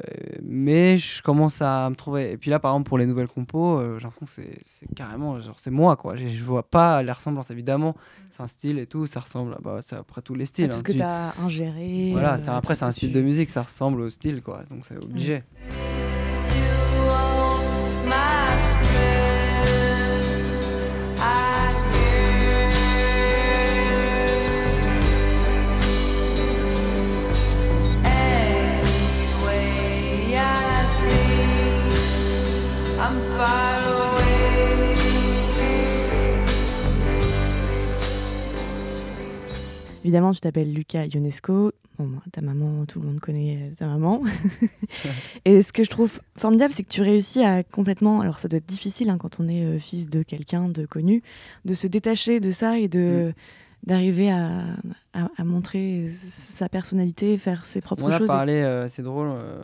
mais 0.43 0.97
je 0.97 1.23
commence 1.23 1.61
à 1.61 1.91
me 1.91 1.97
trouver. 1.97 2.31
Et 2.31 2.37
puis 2.37 2.51
là, 2.51 2.61
par 2.61 2.73
exemple, 2.73 2.89
pour 2.89 2.99
les 2.99 3.07
nouvelles 3.07 3.27
compos, 3.29 3.79
euh, 3.81 3.99
j'ai 3.99 4.05
l'impression 4.05 4.43
que 4.43 4.49
c'est 4.63 4.95
carrément, 4.95 5.41
genre, 5.41 5.59
c'est 5.59 5.71
moi, 5.73 5.97
quoi. 5.97 6.15
Je 6.17 6.27
je 6.29 6.45
vois 6.45 6.63
pas 6.69 7.03
les 7.03 7.11
ressemblances, 7.11 7.51
évidemment. 7.51 7.97
C'est 8.31 8.43
un 8.43 8.47
style 8.47 8.79
et 8.79 8.87
tout, 8.87 9.07
ça 9.07 9.19
ressemble 9.21 9.55
à 9.55 9.59
bah, 9.61 9.81
c'est 9.83 9.97
après 9.97 10.23
tous 10.23 10.35
les 10.37 10.47
styles. 10.47 10.67
Hein. 10.67 10.83
que 10.83 10.93
Tu- 10.93 10.99
tu 10.99 11.48
voilà, 12.13 12.35
euh, 12.35 12.57
après 12.57 12.75
c'est 12.75 12.85
un 12.85 12.93
style 12.93 13.13
de 13.13 13.21
musique, 13.21 13.51
ça 13.51 13.63
ressemble 13.63 14.01
au 14.01 14.11
style 14.11 14.43
quoi, 14.43 14.63
donc 14.71 14.85
c'est 14.87 14.97
obligé. 14.97 15.43
Évidemment, 40.09 40.33
tu 40.33 40.41
t'appelles 40.41 40.73
Lucas 40.73 41.05
Ionesco. 41.05 41.71
Bon, 41.99 42.09
ta 42.33 42.41
maman, 42.41 42.87
tout 42.87 42.99
le 42.99 43.09
monde 43.09 43.21
connaît 43.21 43.59
euh, 43.61 43.75
ta 43.77 43.87
maman. 43.87 44.23
et 45.45 45.63
ce 45.63 45.71
que 45.71 45.85
je 45.85 45.91
trouve 45.91 46.19
formidable, 46.35 46.73
c'est 46.73 46.83
que 46.83 46.89
tu 46.89 47.03
réussis 47.03 47.45
à 47.45 47.63
complètement. 47.63 48.23
Alors, 48.23 48.39
ça 48.39 48.49
doit 48.49 48.57
être 48.57 48.65
difficile 48.67 49.11
hein, 49.11 49.19
quand 49.19 49.39
on 49.39 49.49
est 49.49 49.63
euh, 49.63 49.79
fils 49.79 50.09
de 50.09 50.23
quelqu'un 50.23 50.71
de 50.71 50.87
connu, 50.87 51.23
de 51.67 51.75
se 51.75 51.87
détacher 51.87 52.41
de 52.41 52.51
ça 52.53 52.79
et 52.79 52.89
de. 52.89 53.35
d'arriver 53.87 54.31
à, 54.31 54.77
à, 55.13 55.29
à 55.37 55.45
montrer 55.45 56.11
sa 56.31 56.71
personnalité, 56.71 57.37
faire 57.37 57.67
ses 57.67 57.83
propres 57.83 58.05
On 58.05 58.09
a 58.09 58.17
choses. 58.17 58.29
parlé, 58.29 58.55
euh, 58.55 58.89
c'est 58.89 59.03
drôle, 59.03 59.29
euh, 59.31 59.63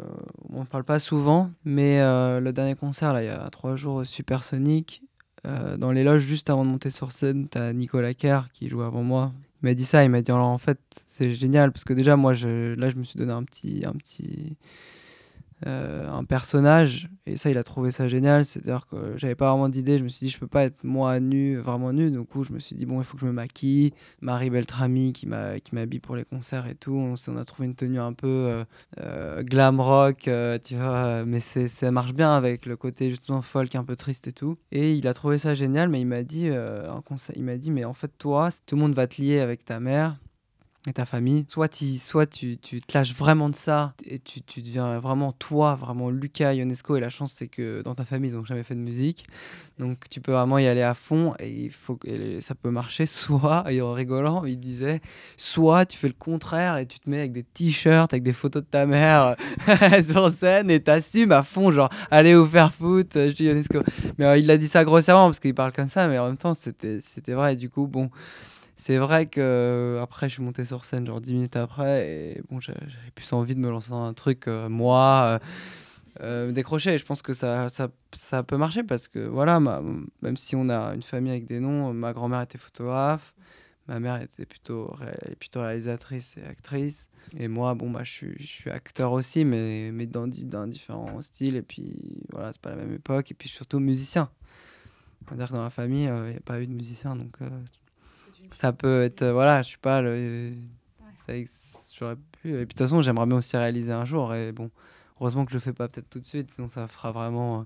on 0.51 0.61
en 0.61 0.65
parle 0.67 0.85
pas 0.85 0.99
souvent, 0.99 1.51
mais 1.65 2.01
le 2.01 2.53
dernier 2.53 2.75
concert 2.75 3.15
là, 3.15 3.23
il 3.23 3.27
y 3.27 3.31
a 3.31 3.49
trois 3.49 3.77
jours 3.77 3.95
au 3.97 4.05
Supersonic, 4.05 5.03
euh, 5.47 5.77
dans 5.77 5.93
les 5.93 6.05
loges 6.05 6.23
juste 6.23 6.49
avant 6.49 6.65
de 6.65 6.71
monter 6.71 6.91
sur 6.91 7.13
scène, 7.13 7.49
t'as 7.49 7.73
Nicolas 7.73 8.15
Kerr 8.15 8.49
qui 8.53 8.69
joue 8.69 8.83
avant 8.83 9.03
moi. 9.03 9.33
Il 9.65 9.69
m'a 9.69 9.75
dit 9.75 9.87
ça, 9.87 10.05
il 10.05 10.11
m'a 10.11 10.21
dit 10.21 10.31
alors 10.31 10.49
en 10.49 10.59
fait 10.59 10.79
c'est 11.07 11.31
génial 11.31 11.73
parce 11.73 11.85
que 11.85 11.95
déjà 11.95 12.17
moi 12.17 12.35
je, 12.35 12.75
là 12.75 12.91
je 12.91 12.97
me 12.97 13.03
suis 13.03 13.19
donné 13.19 13.33
un 13.33 13.45
petit 13.45 13.83
un 13.87 13.93
petit 13.95 14.59
euh, 15.67 16.11
un 16.11 16.25
personnage 16.25 17.09
et 17.27 17.37
ça 17.37 17.51
il 17.51 17.57
a 17.57 17.65
trouvé 17.65 17.91
ça 17.91 18.07
génial 18.07 18.45
c'est 18.45 18.59
à 18.61 18.63
dire 18.63 18.87
que 18.87 19.17
j'avais 19.17 19.35
pas 19.35 19.51
vraiment 19.51 19.71
d'idée 19.71 19.99
je 19.99 20.05
me 20.05 20.09
suis 20.09 20.27
dit 20.27 20.31
je 20.31 20.39
peux 20.39 20.47
pas 20.47 20.65
être 20.65 20.85
moi 20.85 21.21
nu 21.21 21.57
vraiment 21.57 21.93
nu 21.93 22.11
donc 22.11 22.29
coup 22.29 22.45
je 22.45 22.53
me 22.53 22.59
suis 22.59 22.77
dit 22.77 22.85
bon 22.85 23.01
il 23.01 23.05
faut 23.05 23.17
que 23.17 23.23
je 23.23 23.27
me 23.27 23.33
maquille. 23.33 23.93
Marie 24.21 24.51
Beltrami 24.51 25.13
qui 25.13 25.27
m'habille 25.27 26.01
pour 26.01 26.17
les 26.17 26.25
concerts 26.25 26.67
et 26.67 26.75
tout 26.75 26.95
on, 26.95 27.37
a 27.37 27.45
trouvé 27.45 27.67
une 27.67 27.75
tenue 27.75 28.01
un 28.01 28.13
peu 28.13 28.27
euh, 28.27 28.65
euh, 29.01 29.43
glam 29.43 29.81
rock 29.81 30.29
tu 30.65 30.77
vois 30.77 31.25
mais 31.25 31.41
ça 31.41 31.91
marche 31.91 32.13
bien 32.13 32.35
avec 32.35 32.67
le 32.67 32.77
côté 32.77 33.11
justement 33.11 33.41
folk 33.41 33.75
un 33.75 33.85
peu 33.85 33.97
triste 33.97 34.29
et 34.29 34.33
tout. 34.33 34.59
Et 34.71 34.95
il 34.95 35.09
a 35.09 35.15
trouvé 35.15 35.39
ça 35.39 35.55
génial 35.55 35.89
mais 35.89 36.01
il 36.01 36.07
m'a 36.07 36.23
dit 36.23 36.49
un 36.49 37.01
conseil 37.01 37.37
il 37.39 37.45
m'a 37.45 37.57
dit 37.57 37.71
mais 37.71 37.85
en 37.85 37.95
fait 37.95 38.13
toi 38.19 38.51
tout 38.67 38.77
le 38.77 38.83
monde 38.83 38.95
va 38.95 39.07
te 39.07 39.23
lier 39.23 39.41
avec 39.41 39.65
ta 39.65 39.81
mère 39.81 40.17
et 40.87 40.93
ta 40.93 41.07
famille. 41.07 41.47
Soit, 41.49 41.69
tu 41.69 41.99
soit 41.99 42.27
tu, 42.27 42.59
tu 42.59 42.81
te 42.81 42.97
lâches 42.97 43.15
vraiment 43.15 43.49
de 43.49 43.55
ça 43.55 43.95
et 44.05 44.19
tu, 44.19 44.43
tu 44.43 44.61
deviens 44.61 44.99
vraiment 44.99 45.33
toi, 45.33 45.75
vraiment 45.75 46.11
Lucas 46.11 46.53
Ionesco. 46.53 46.97
Et 46.97 47.01
la 47.01 47.11
chance, 47.11 47.33
c'est 47.33 47.49
que 47.49 47.83
dans 47.83 47.95
ta 47.95 48.05
famille, 48.05 48.31
ils 48.33 48.37
n'ont 48.37 48.45
jamais 48.45 48.63
fait 48.63 48.75
de 48.75 48.81
musique. 48.81 49.25
Donc 49.79 50.09
tu 50.11 50.21
peux 50.21 50.33
vraiment 50.33 50.59
y 50.59 50.67
aller 50.67 50.83
à 50.83 50.95
fond 50.95 51.35
et, 51.41 51.51
il 51.51 51.71
faut, 51.71 51.99
ça 52.41 52.55
peut 52.55 52.71
marcher. 52.71 53.07
Soit, 53.15 53.65
et 53.71 53.81
en 53.81 53.93
rigolant, 53.93 54.45
il 54.45 54.59
disait, 54.59 55.01
soit 55.37 55.87
tu 55.87 55.97
fais 55.97 56.09
le 56.09 56.15
contraire 56.19 56.77
et 56.79 56.87
tu 56.87 56.99
te 56.99 57.09
mets 57.09 57.19
avec 57.19 57.33
des 57.33 57.45
t-shirts, 57.45 58.13
avec 58.13 58.23
des 58.23 58.33
photos 58.33 58.63
de 58.63 58.69
ta 58.69 58.87
mère 58.87 59.37
sur 60.07 60.31
scène 60.31 60.71
et 60.71 60.81
t'assumes 60.81 61.33
à 61.33 61.43
fond, 61.43 61.71
genre, 61.71 61.89
allez 62.11 62.35
vous 62.35 62.47
faire 62.47 62.71
euh, 62.83 63.05
je 63.15 63.35
suis 63.35 63.45
Ionesco. 63.45 63.79
Mais 64.19 64.27
euh, 64.27 64.37
il 64.37 64.51
a 64.51 64.59
dit 64.59 64.69
ça 64.69 64.85
grossièrement 64.85 65.27
parce 65.27 65.41
qu'il 65.41 65.55
parle 65.55 65.73
comme 65.73 65.89
ça, 65.89 66.09
mais 66.09 66.19
en 66.19 66.27
même 66.27 66.37
temps, 66.37 66.55
c'était 66.55 67.33
vrai. 67.33 67.55
Et 67.55 67.57
du 67.57 67.71
coup, 67.71 67.87
bon. 67.87 68.11
C'est 68.77 68.99
vrai 68.99 69.27
que 69.27 69.41
euh, 69.41 70.03
après 70.03 70.29
je 70.29 70.35
suis 70.35 70.43
monté 70.43 70.65
sur 70.65 70.85
scène 70.85 71.07
genre 71.07 71.21
10 71.21 71.33
minutes 71.33 71.55
après 71.57 72.09
et 72.09 72.43
bon 72.51 72.59
j'a- 72.61 72.75
j'avais 72.89 73.11
plus 73.15 73.33
envie 73.33 73.55
de 73.55 73.61
me 73.61 73.71
lancer 73.71 73.91
dans 73.91 74.03
un 74.05 74.13
truc 74.15 74.49
euh, 74.49 74.69
moi 74.69 75.27
euh, 75.29 75.39
euh, 76.23 76.53
décrocher. 76.53 76.95
Et 76.95 76.99
je 76.99 77.05
pense 77.05 77.23
que 77.23 77.33
ça, 77.35 77.69
ça, 77.69 77.89
ça 78.13 78.43
peut 78.43 78.57
marcher 78.57 78.83
parce 78.83 79.09
que 79.09 79.21
voilà, 79.21 79.61
même 79.61 80.37
si 80.37 80.57
on 80.57 80.69
a 80.71 80.95
une 80.95 81.03
famille 81.03 81.33
avec 81.33 81.47
des 81.47 81.61
noms, 81.61 81.93
ma 81.93 82.13
grand-mère 82.13 82.41
était 82.43 82.59
photographe, 82.59 83.35
ma 83.89 84.01
mère 84.01 84.21
était 84.23 84.47
plutôt, 84.47 84.89
ré- 84.95 85.37
plutôt 85.39 85.61
réalisatrice 85.63 86.37
et 86.37 86.45
actrice. 86.45 87.11
Et 87.39 87.49
moi, 87.49 87.75
bon, 87.75 87.91
bah, 87.91 88.03
je, 88.05 88.11
suis, 88.11 88.35
je 88.39 88.47
suis 88.47 88.71
acteur 88.71 89.13
aussi, 89.13 89.45
mais, 89.45 89.91
mais 89.93 90.07
dans, 90.07 90.27
di- 90.29 90.45
dans 90.45 90.67
différents 90.67 91.21
styles. 91.23 91.57
Et 91.57 91.63
puis 91.63 92.23
voilà, 92.33 92.53
c'est 92.53 92.61
pas 92.63 92.71
la 92.71 92.77
même 92.77 92.93
époque. 92.95 93.31
Et 93.31 93.35
puis 93.35 93.49
surtout 93.49 93.81
musicien. 93.81 94.31
C'est-à-dire 95.27 95.49
que 95.49 95.55
dans 95.55 95.65
la 95.65 95.71
famille, 95.71 96.05
il 96.05 96.31
n'y 96.31 96.37
a 96.37 96.41
pas 96.45 96.61
eu 96.63 96.67
de 96.67 96.73
musicien. 96.75 97.17
Donc 97.17 97.37
ça 98.51 98.73
peut 98.73 99.03
être. 99.03 99.23
euh, 99.23 99.33
voilà, 99.33 99.63
je 99.63 99.69
suis 99.69 99.79
pas 99.79 100.01
le. 100.01 100.53
ça 101.15 101.37
ex- 101.37 101.93
J'aurais 101.99 102.17
pu. 102.17 102.49
Et 102.51 102.53
puis 102.53 102.59
de 102.59 102.65
toute 102.65 102.79
façon, 102.79 103.01
j'aimerais 103.01 103.27
bien 103.27 103.37
aussi 103.37 103.57
réaliser 103.57 103.93
un 103.93 104.05
jour. 104.05 104.35
Et 104.35 104.53
bon, 104.53 104.71
heureusement 105.21 105.45
que 105.45 105.51
je 105.53 105.57
le 105.57 105.61
fais 105.61 105.73
pas 105.73 105.89
peut-être 105.89 106.11
tout 106.11 106.19
de 106.21 106.25
suite, 106.25 106.51
sinon 106.51 106.69
ça 106.69 106.87
fera 106.89 107.13
vraiment. 107.13 107.61
euh, 107.61 107.63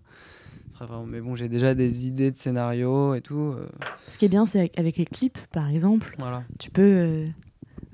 fera 0.74 0.86
vraiment... 0.86 1.06
Mais 1.06 1.20
bon, 1.20 1.34
j'ai 1.36 1.48
déjà 1.48 1.74
des 1.74 2.06
idées 2.06 2.30
de 2.30 2.36
scénario 2.36 3.14
et 3.14 3.20
tout. 3.20 3.54
euh, 3.56 3.66
Ce 4.08 4.18
qui 4.18 4.24
est 4.26 4.28
bien, 4.28 4.46
c'est 4.46 4.70
avec, 4.76 4.96
les 4.96 5.04
clips, 5.06 5.38
par 5.52 5.68
exemple, 5.68 6.14
voilà. 6.18 6.44
tu 6.58 6.70
peux. 6.70 6.82
euh, 6.82 7.26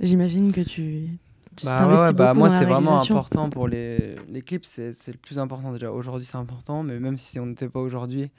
J'imagine 0.01 0.53
que 0.53 0.61
tu. 0.61 1.09
tu 1.57 1.65
Bah, 1.67 1.87
ouais, 1.87 2.01
ouais, 2.01 2.13
bah, 2.13 2.35
moi, 2.35 2.51
c'est 2.51 2.65
vraiment 2.65 3.01
important 3.01 3.49
pour 3.49 3.69
les, 3.69 4.17
les 4.29 4.43
clips. 4.43 4.65
C'est 4.65 4.93
c'est 4.93 5.13
le 5.13 5.19
plus 5.19 5.39
important 5.39 5.73
déjà. 5.73 5.93
Aujourd'hui, 5.93 6.27
c'est 6.27 6.37
important, 6.37 6.83
mais 6.83 6.99
même 6.99 7.17
si 7.17 7.39
on 7.39 7.47
n'était 7.47 7.69
pas 7.69 7.81
aujourd'hui, 7.81 8.31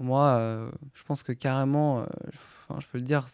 pour 0.00 0.06
moi, 0.06 0.38
euh, 0.38 0.70
je 0.94 1.02
pense 1.02 1.22
que 1.22 1.32
carrément, 1.32 2.00
euh, 2.00 2.06
je 2.70 2.86
peux 2.86 2.96
le 2.96 3.04
dire, 3.04 3.26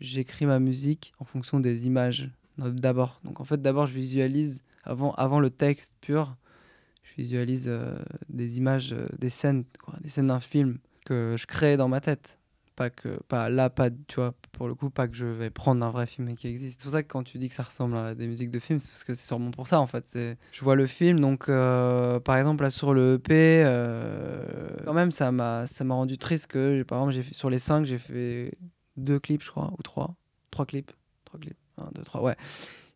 j'écris 0.00 0.46
ma 0.46 0.58
musique 0.58 1.12
en 1.20 1.24
fonction 1.24 1.60
des 1.60 1.86
images 1.86 2.28
euh, 2.60 2.72
d'abord. 2.72 3.20
Donc 3.22 3.38
en 3.38 3.44
fait, 3.44 3.62
d'abord, 3.62 3.86
je 3.86 3.94
visualise 3.94 4.64
avant, 4.82 5.38
le 5.38 5.48
texte 5.48 5.94
pur. 6.00 6.34
Je 7.04 7.22
visualise 7.22 7.70
des 8.28 8.58
images, 8.58 8.96
des 9.16 9.30
scènes, 9.30 9.62
des 10.00 10.08
scènes 10.08 10.26
d'un 10.26 10.40
film 10.40 10.78
que 11.06 11.36
je 11.38 11.46
crée 11.46 11.76
dans 11.76 11.86
ma 11.86 12.00
tête. 12.00 12.40
Pas 12.82 12.90
que, 12.90 13.20
là, 13.48 13.70
pas, 13.70 13.90
tu 13.90 14.16
vois, 14.16 14.34
pour 14.50 14.66
le 14.66 14.74
coup, 14.74 14.90
pas 14.90 15.06
que 15.06 15.14
je 15.14 15.24
vais 15.24 15.50
prendre 15.50 15.86
un 15.86 15.90
vrai 15.90 16.04
film 16.04 16.34
qui 16.34 16.48
existe. 16.48 16.80
C'est 16.80 16.82
pour 16.82 16.92
ça 16.92 17.04
que 17.04 17.08
quand 17.08 17.22
tu 17.22 17.38
dis 17.38 17.48
que 17.48 17.54
ça 17.54 17.62
ressemble 17.62 17.96
à 17.96 18.16
des 18.16 18.26
musiques 18.26 18.50
de 18.50 18.58
films, 18.58 18.80
c'est 18.80 18.88
parce 18.88 19.04
que 19.04 19.14
c'est 19.14 19.24
sûrement 19.24 19.52
pour 19.52 19.68
ça, 19.68 19.78
en 19.78 19.86
fait. 19.86 20.04
C'est, 20.08 20.36
je 20.50 20.64
vois 20.64 20.74
le 20.74 20.88
film, 20.88 21.20
donc, 21.20 21.48
euh, 21.48 22.18
par 22.18 22.36
exemple, 22.38 22.64
là, 22.64 22.70
sur 22.70 22.92
le 22.92 23.14
EP, 23.14 23.62
euh, 23.64 24.44
quand 24.84 24.94
même, 24.94 25.12
ça 25.12 25.30
m'a, 25.30 25.68
ça 25.68 25.84
m'a 25.84 25.94
rendu 25.94 26.18
triste 26.18 26.48
que, 26.48 26.82
par 26.82 26.98
exemple, 26.98 27.14
j'ai 27.14 27.34
sur 27.34 27.50
les 27.50 27.60
cinq, 27.60 27.84
j'ai 27.84 27.98
fait 27.98 28.52
deux 28.96 29.20
clips, 29.20 29.44
je 29.44 29.50
crois, 29.52 29.72
ou 29.78 29.82
trois. 29.82 30.16
Trois 30.50 30.66
clips. 30.66 30.90
Trois 31.24 31.38
clips. 31.38 31.58
Un, 31.78 31.88
deux, 31.94 32.02
trois, 32.02 32.20
ouais. 32.20 32.36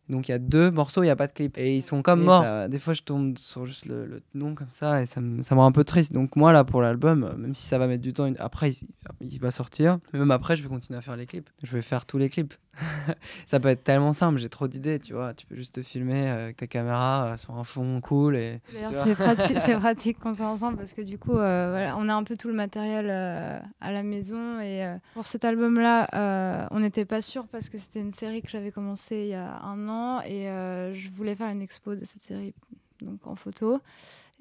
Donc 0.09 0.29
il 0.29 0.31
y 0.31 0.33
a 0.33 0.39
deux 0.39 0.71
morceaux, 0.71 1.03
il 1.03 1.07
n'y 1.07 1.11
a 1.11 1.15
pas 1.15 1.27
de 1.27 1.33
clip. 1.33 1.57
Et 1.57 1.75
ils 1.77 1.81
sont 1.81 2.01
comme 2.01 2.21
Et 2.21 2.25
morts. 2.25 2.43
ça- 2.43 2.67
des 2.69 2.79
fois, 2.79 2.93
je 2.93 3.01
tombe 3.01 3.37
sur 3.37 3.65
juste 3.65 3.85
le, 3.87 4.05
le 4.05 4.21
nom 4.33 4.55
comme 4.55 4.69
ça 4.71 5.01
et 5.01 5.05
ça 5.05 5.19
me, 5.21 5.41
ça 5.43 5.53
me 5.55 5.59
rend 5.59 5.67
un 5.67 5.71
peu 5.71 5.83
triste. 5.83 6.13
Donc 6.13 6.35
moi, 6.35 6.53
là, 6.53 6.63
pour 6.63 6.81
l'album, 6.81 7.23
euh, 7.23 7.35
même 7.35 7.55
si 7.55 7.65
ça 7.65 7.77
va 7.77 7.87
mettre 7.87 8.03
du 8.03 8.13
temps, 8.13 8.31
après, 8.39 8.71
il, 8.71 8.87
il 9.21 9.39
va 9.39 9.51
sortir. 9.51 9.99
Mais 10.13 10.19
même 10.19 10.31
après, 10.31 10.55
je 10.55 10.63
vais 10.63 10.69
continuer 10.69 10.97
à 10.97 11.01
faire 11.01 11.17
les 11.17 11.25
clips. 11.25 11.49
Je 11.63 11.71
vais 11.71 11.81
faire 11.81 12.05
tous 12.05 12.17
les 12.17 12.29
clips. 12.29 12.53
ça 13.45 13.59
peut 13.59 13.69
être 13.69 13.83
tellement 13.83 14.13
simple, 14.13 14.39
j'ai 14.39 14.49
trop 14.49 14.67
d'idées, 14.67 14.99
tu 14.99 15.13
vois. 15.13 15.33
Tu 15.33 15.45
peux 15.45 15.55
juste 15.55 15.75
te 15.75 15.83
filmer 15.83 16.29
euh, 16.29 16.43
avec 16.45 16.57
ta 16.57 16.67
caméra 16.67 17.33
euh, 17.33 17.37
sur 17.37 17.55
un 17.55 17.63
fond 17.63 17.99
cool 18.01 18.35
et. 18.35 18.59
C'est 18.67 19.15
pratique, 19.15 19.59
c'est 19.59 19.75
pratique 19.79 20.19
qu'on 20.19 20.33
soit 20.33 20.47
ensemble 20.47 20.77
parce 20.77 20.93
que 20.93 21.01
du 21.01 21.17
coup, 21.17 21.37
euh, 21.37 21.67
voilà, 21.71 21.95
on 21.97 22.09
a 22.09 22.13
un 22.13 22.23
peu 22.23 22.35
tout 22.35 22.47
le 22.47 22.53
matériel 22.53 23.07
euh, 23.09 23.59
à 23.81 23.91
la 23.91 24.03
maison. 24.03 24.59
Et 24.59 24.83
euh, 24.83 24.95
pour 25.13 25.27
cet 25.27 25.45
album-là, 25.45 26.67
on 26.71 26.79
n'était 26.79 27.05
pas 27.05 27.21
sûr 27.21 27.47
parce 27.47 27.69
que 27.69 27.77
c'était 27.77 27.99
une 27.99 28.13
série 28.13 28.41
que 28.41 28.49
j'avais 28.49 28.71
commencé 28.71 29.15
il 29.17 29.29
y 29.29 29.33
a 29.33 29.61
un 29.61 29.87
an 29.89 30.21
et 30.21 30.45
je 30.93 31.09
voulais 31.09 31.35
faire 31.35 31.49
une 31.49 31.61
expo 31.61 31.95
de 31.95 32.05
cette 32.05 32.21
série 32.21 32.53
donc 33.01 33.25
en 33.27 33.35
photo. 33.35 33.79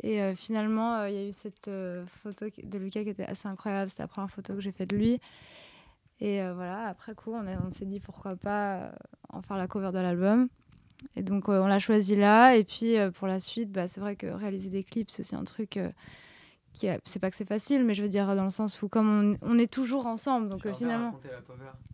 Et 0.03 0.21
euh, 0.21 0.35
finalement, 0.35 0.97
euh, 0.97 1.11
il 1.11 1.15
y 1.17 1.19
a 1.19 1.29
eu 1.29 1.33
cette 1.33 1.69
euh, 1.69 2.05
photo 2.23 2.47
de 2.63 2.79
Lucas 2.79 3.03
qui 3.03 3.11
était 3.11 3.25
assez 3.25 3.49
incroyable. 3.49 3.89
C'était 3.89 4.03
la 4.03 4.09
première 4.09 4.31
photo 4.31 4.55
que 4.55 4.61
j'ai 4.61 4.73
faite 4.73 4.91
de 4.91 4.97
lui. 4.97 5.21
Et 6.21 6.43
euh, 6.43 6.55
voilà, 6.55 6.87
après 6.87 7.15
coup, 7.15 7.33
on, 7.35 7.73
s'est 7.73 7.85
dit 7.85 8.01
pourquoi 8.01 8.37
pas 8.37 8.77
euh, 8.77 8.91
en 9.31 9.43
faire 9.43 9.57
la 9.57 9.67
cover 9.67 9.91
de 9.93 9.99
l'album. 9.99 10.49
Et 11.15 11.23
donc, 11.23 11.49
euh, 11.49 11.63
on 11.63 11.67
l'a 11.67 11.79
choisi 11.79 12.17
là. 12.17 12.57
Et 12.57 12.65
puis, 12.65 12.99
euh, 12.99 13.11
pour 13.11 13.27
la 13.27 13.39
suite, 13.39 13.71
bah, 13.71 13.87
c'est 13.87 14.01
vrai 14.01 14.17
que 14.17 14.27
réaliser 14.27 14.71
des 14.71 14.83
clips, 14.83 15.11
c'est 15.11 15.21
aussi 15.21 15.37
un 15.37 15.45
truc 15.45 15.77
euh, 15.77 15.91
qui 16.73 16.89
a- 16.89 16.99
c'est 17.05 17.19
pas 17.19 17.31
que 17.31 17.37
c'est 17.37 17.49
facile, 17.49 17.85
mais 17.85 17.95
je 17.95 18.03
veux 18.03 18.09
dire 18.09 18.35
dans 18.35 18.45
le 18.45 18.51
sens 18.51 18.81
où 18.83 18.89
comme 18.89 19.37
on, 19.43 19.55
on 19.55 19.59
est 19.59 19.71
toujours 19.71 20.07
ensemble, 20.07 20.49
donc 20.49 20.65
euh, 20.67 20.73
finalement, 20.73 21.15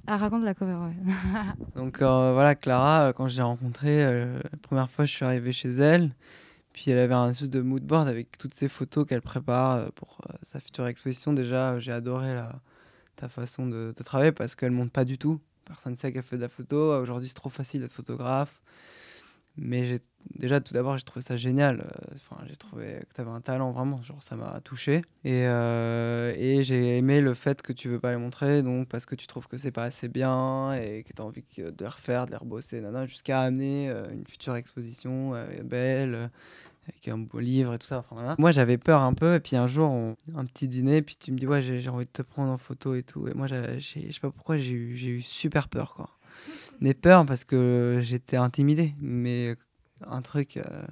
ah 0.07 0.17
raconte 0.17 0.45
la 0.45 0.55
cover, 0.55 0.75
ouais. 0.75 0.97
Donc 1.77 2.03
euh, 2.03 2.33
voilà, 2.33 2.55
Clara, 2.55 3.09
euh, 3.09 3.13
quand 3.13 3.29
je 3.29 3.37
l'ai 3.37 3.43
rencontrée, 3.43 4.05
euh, 4.05 4.39
la 4.51 4.59
première 4.61 4.91
fois, 4.91 5.05
je 5.05 5.13
suis 5.13 5.25
arrivé 5.25 5.53
chez 5.53 5.71
elle. 5.71 6.11
Puis 6.73 6.91
elle 6.91 6.99
avait 6.99 7.15
un 7.15 7.31
espèce 7.31 7.51
de 7.51 7.61
mood 7.61 7.83
board 7.83 8.09
avec 8.09 8.39
toutes 8.39 8.55
ces 8.55 8.69
photos 8.69 9.07
qu'elle 9.07 9.21
prépare 9.21 9.93
pour 9.93 10.19
euh, 10.29 10.35
sa 10.43 10.59
future 10.59 10.87
exposition. 10.87 11.33
Déjà, 11.33 11.79
j'ai 11.79 11.93
adoré 11.93 12.35
la, 12.35 12.61
ta 13.23 13.29
façon 13.29 13.67
de, 13.67 13.95
travailler 14.05 14.33
parce 14.33 14.57
qu'elle 14.57 14.73
monte 14.73 14.91
pas 14.91 15.05
du 15.05 15.17
tout. 15.17 15.41
Personne 15.65 15.93
ne 15.93 15.97
sait 15.97 16.13
qu'elle 16.13 16.25
fait 16.25 16.37
de 16.37 16.41
la 16.41 16.49
photo. 16.49 16.77
Aujourd'hui, 17.01 17.29
c'est 17.29 17.35
trop 17.35 17.51
facile 17.51 17.81
d'être 17.81 17.93
photographe. 17.93 18.61
Mais 19.57 20.01
déjà, 20.35 20.61
tout 20.61 20.75
d'abord, 20.75 20.97
j'ai 20.99 21.05
trouvé 21.05 21.23
ça 21.23 21.37
génial. 21.37 21.81
Euh, 21.81 22.15
Enfin, 22.17 22.43
j'ai 22.49 22.57
trouvé 22.57 23.05
que 23.09 23.15
tu 23.15 23.21
avais 23.21 23.31
un 23.31 23.41
talent 23.41 23.71
vraiment. 23.71 24.03
Genre, 24.03 24.21
ça 24.25 24.35
m'a 24.35 24.61
touché. 24.65 25.03
Et, 25.23 25.47
euh, 25.47 26.35
et 26.37 26.65
j'ai 26.65 26.99
aimé 26.99 27.21
le 27.21 27.33
fait 27.35 27.63
que 27.63 27.73
tu 27.73 27.89
veux 27.89 28.01
pas 28.01 28.11
les 28.11 28.17
montrer, 28.17 28.65
donc 28.65 28.89
parce 28.89 29.07
que 29.07 29.15
tu 29.15 29.29
trouves 29.29 29.47
que 29.47 29.57
c'est 29.57 29.71
pas 29.71 29.85
assez 29.85 30.09
bien 30.09 30.75
et 30.75 31.05
que 31.05 31.13
tu 31.13 31.23
as 31.23 31.25
envie 31.25 31.45
de 31.59 31.73
les 31.79 31.87
refaire, 31.87 32.27
de 32.27 32.33
les 32.33 32.37
rebosser, 32.39 32.83
jusqu'à 33.07 33.43
amener 33.43 33.89
euh, 33.89 34.11
une 34.13 34.27
future 34.27 34.57
exposition 34.57 35.35
belle. 35.63 36.31
Avec 36.89 37.09
un 37.09 37.19
beau 37.19 37.39
livre 37.41 37.75
et 37.75 37.79
tout 37.79 37.87
ça. 37.87 38.05
Moi, 38.39 38.51
j'avais 38.53 38.79
peur 38.79 39.03
un 39.03 39.15
peu. 39.15 39.35
Et 39.37 39.41
puis 39.41 39.57
un 39.57 39.67
jour, 39.67 39.91
un 39.91 40.45
petit 40.45 40.69
dîner, 40.69 41.03
puis 41.03 41.17
tu 41.19 41.33
me 41.33 41.39
dis, 41.39 41.47
ouais, 41.47 41.63
j'ai 41.63 41.89
envie 41.89 42.07
de 42.07 42.11
te 42.11 42.23
prendre 42.23 42.51
en 42.53 42.59
photo 42.59 42.95
et 42.95 43.03
tout. 43.03 43.29
Et 43.29 43.35
moi, 43.35 43.47
je 43.47 43.79
sais 43.81 44.21
pas 44.21 44.31
pourquoi, 44.31 44.57
j'ai 44.57 44.73
eu, 44.73 44.95
eu 44.95 45.23
super 45.23 45.69
peur, 45.69 45.95
quoi. 45.95 46.11
Mais 46.81 46.95
peur 46.95 47.25
parce 47.27 47.45
que 47.45 48.01
j'étais 48.03 48.37
intimidé. 48.37 48.95
Mais 49.01 49.57
un 50.05 50.23
truc. 50.23 50.57
euh, 50.57 50.85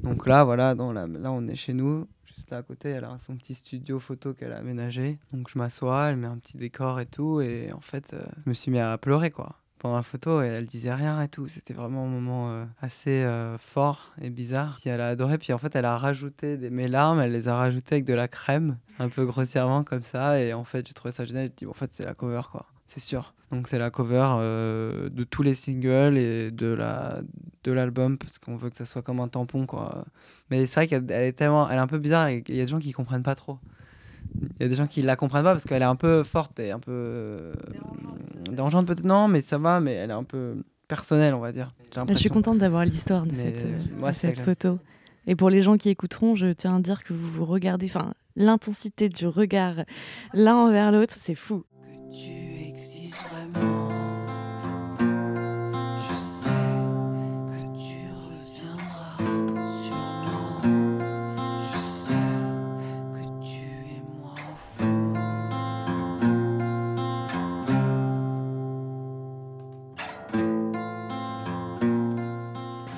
Donc 0.00 0.26
là, 0.26 0.44
voilà, 0.44 0.74
dans 0.74 0.92
la... 0.92 1.06
là, 1.06 1.32
on 1.32 1.46
est 1.48 1.56
chez 1.56 1.72
nous. 1.72 2.06
Juste 2.24 2.50
là 2.50 2.58
à 2.58 2.62
côté, 2.62 2.90
elle 2.90 3.04
a 3.04 3.18
son 3.24 3.36
petit 3.36 3.54
studio 3.54 3.98
photo 3.98 4.34
qu'elle 4.34 4.52
a 4.52 4.58
aménagé. 4.58 5.18
Donc 5.32 5.48
je 5.52 5.58
m'assois, 5.58 6.10
elle 6.10 6.16
met 6.16 6.26
un 6.26 6.38
petit 6.38 6.58
décor 6.58 7.00
et 7.00 7.06
tout. 7.06 7.40
Et 7.40 7.72
en 7.72 7.80
fait, 7.80 8.12
euh, 8.12 8.24
je 8.44 8.50
me 8.50 8.54
suis 8.54 8.70
mis 8.70 8.78
à 8.78 8.96
pleurer, 8.98 9.30
quoi. 9.30 9.56
Pendant 9.78 9.96
la 9.96 10.02
photo, 10.02 10.42
et 10.42 10.46
elle 10.46 10.66
disait 10.66 10.94
rien 10.94 11.20
et 11.20 11.28
tout. 11.28 11.48
C'était 11.48 11.74
vraiment 11.74 12.04
un 12.04 12.08
moment 12.08 12.50
euh, 12.50 12.64
assez 12.80 13.24
euh, 13.24 13.58
fort 13.58 14.14
et 14.20 14.30
bizarre. 14.30 14.78
Puis 14.80 14.88
elle 14.88 15.00
a 15.00 15.08
adoré. 15.08 15.36
Puis 15.38 15.52
en 15.52 15.58
fait, 15.58 15.76
elle 15.76 15.84
a 15.84 15.98
rajouté 15.98 16.56
des... 16.56 16.70
mes 16.70 16.88
larmes, 16.88 17.20
elle 17.20 17.32
les 17.32 17.48
a 17.48 17.56
rajoutées 17.56 17.96
avec 17.96 18.04
de 18.06 18.14
la 18.14 18.26
crème, 18.26 18.78
un 18.98 19.08
peu 19.08 19.26
grossièrement 19.26 19.84
comme 19.84 20.02
ça. 20.02 20.40
Et 20.40 20.54
en 20.54 20.64
fait, 20.64 20.86
j'ai 20.86 20.94
trouvé 20.94 21.12
ça 21.12 21.24
génial. 21.24 21.46
J'ai 21.46 21.52
dit, 21.56 21.64
bon, 21.66 21.72
en 21.72 21.74
fait, 21.74 21.92
c'est 21.92 22.06
la 22.06 22.14
cover, 22.14 22.42
quoi. 22.50 22.66
C'est 22.86 23.00
sûr. 23.00 23.34
Donc 23.52 23.68
c'est 23.68 23.78
la 23.78 23.90
cover 23.90 24.26
euh, 24.38 25.08
de 25.08 25.22
tous 25.22 25.42
les 25.42 25.54
singles 25.54 26.18
et 26.18 26.50
de 26.50 26.66
la 26.66 27.20
de 27.62 27.72
l'album 27.72 28.18
parce 28.18 28.38
qu'on 28.38 28.56
veut 28.56 28.70
que 28.70 28.76
ça 28.76 28.84
soit 28.84 29.02
comme 29.02 29.20
un 29.20 29.28
tampon 29.28 29.66
quoi. 29.66 30.04
Mais 30.50 30.66
c'est 30.66 30.80
vrai 30.80 30.88
qu'elle 30.88 31.04
elle 31.10 31.24
est 31.24 31.32
tellement 31.32 31.68
elle 31.68 31.76
est 31.76 31.80
un 31.80 31.86
peu 31.86 31.98
bizarre 31.98 32.26
et 32.26 32.42
il 32.48 32.56
y 32.56 32.60
a 32.60 32.64
des 32.64 32.70
gens 32.70 32.80
qui 32.80 32.92
comprennent 32.92 33.22
pas 33.22 33.36
trop. 33.36 33.58
Il 34.58 34.62
y 34.62 34.64
a 34.64 34.68
des 34.68 34.74
gens 34.74 34.88
qui 34.88 35.02
la 35.02 35.14
comprennent 35.14 35.44
pas 35.44 35.52
parce 35.52 35.64
qu'elle 35.64 35.82
est 35.82 35.86
un 35.86 35.96
peu 35.96 36.24
forte 36.24 36.58
et 36.58 36.72
un 36.72 36.80
peu 36.80 37.52
dérangeante 38.56 38.86
peut-être 38.86 39.04
non 39.04 39.28
mais 39.28 39.40
ça 39.40 39.58
va 39.58 39.80
mais 39.80 39.92
elle 39.92 40.10
est 40.10 40.14
un 40.14 40.24
peu 40.24 40.56
personnelle 40.88 41.34
on 41.34 41.40
va 41.40 41.52
dire. 41.52 41.72
Là, 41.94 42.04
je 42.08 42.14
suis 42.14 42.28
contente 42.28 42.58
d'avoir 42.58 42.84
l'histoire 42.84 43.24
de 43.24 43.30
Mais, 43.30 43.36
cette, 43.36 43.64
euh, 43.64 43.78
euh, 43.78 43.98
moi, 43.98 44.10
de 44.10 44.14
cette 44.14 44.40
photo. 44.40 44.78
Et 45.26 45.34
pour 45.34 45.50
les 45.50 45.60
gens 45.60 45.76
qui 45.76 45.88
écouteront, 45.88 46.34
je 46.34 46.52
tiens 46.52 46.76
à 46.76 46.80
dire 46.80 47.02
que 47.02 47.12
vous 47.12 47.28
vous 47.30 47.44
regardez, 47.44 47.86
enfin, 47.86 48.14
l'intensité 48.36 49.08
du 49.08 49.26
regard 49.26 49.74
l'un 50.34 50.54
envers 50.54 50.92
l'autre, 50.92 51.14
c'est 51.18 51.34
fou. 51.34 51.64
que 52.10 52.16
tu 52.16 52.68
existes 52.68 53.24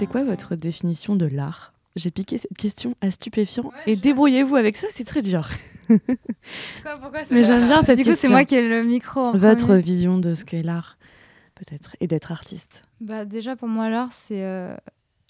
quoi 0.09 0.25
votre 0.25 0.57
définition 0.57 1.17
de 1.17 1.27
l'art? 1.27 1.73
J'ai 1.97 2.11
piqué 2.11 2.39
cette 2.39 2.57
question 2.57 2.95
à 3.01 3.11
stupéfiant 3.11 3.73
et 3.87 3.97
débrouillez-vous 3.97 4.57
avec 4.57 4.77
ça, 4.77 4.87
c'est 4.91 5.05
très 5.05 5.23
dur. 5.23 5.49
Mais 7.31 7.45
j'aime 7.45 7.67
bien 7.67 7.83
cette 7.83 7.97
Du 7.99 8.05
coup, 8.05 8.11
c'est 8.11 8.15
question. 8.15 8.31
moi 8.31 8.45
qui 8.45 8.55
ai 8.55 8.69
le 8.69 8.85
micro. 8.85 9.21
en 9.21 9.33
Votre 9.39 9.67
premier. 9.67 9.81
vision 9.83 10.19
de 10.19 10.35
ce 10.35 10.45
qu'est 10.45 10.63
l'art, 10.63 10.99
peut-être, 11.55 11.97
et 12.01 12.07
d'être 12.07 12.31
artiste. 12.31 12.85
Bah, 13.01 13.25
déjà, 13.25 13.57
pour 13.57 13.69
moi, 13.69 13.89
l'art, 13.89 14.13
c'est 14.13 14.45
euh, 14.45 14.77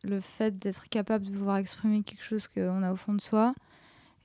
le 0.03 0.21
fait 0.21 0.59
d'être 0.59 0.89
capable 0.89 1.27
de 1.27 1.31
pouvoir 1.33 1.57
exprimer 1.59 2.03
quelque 2.03 2.25
chose 2.25 2.49
qu'on 2.49 2.83
a 2.83 2.93
au 2.93 2.97
fond 2.97 3.15
de 3.15 3.21
soi 3.21 3.55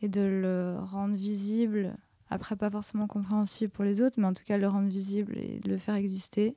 et 0.02 0.08
de 0.10 0.22
le 0.22 0.76
rendre 0.92 1.16
visible. 1.16 1.94
Après, 2.30 2.56
pas 2.56 2.70
forcément 2.70 3.08
compréhensible 3.08 3.72
pour 3.72 3.84
les 3.86 4.02
autres, 4.02 4.16
mais 4.18 4.26
en 4.28 4.34
tout 4.34 4.44
cas, 4.46 4.58
le 4.58 4.68
rendre 4.68 4.90
visible 4.90 5.38
et 5.38 5.60
de 5.64 5.70
le 5.70 5.78
faire 5.78 5.96
exister. 5.96 6.56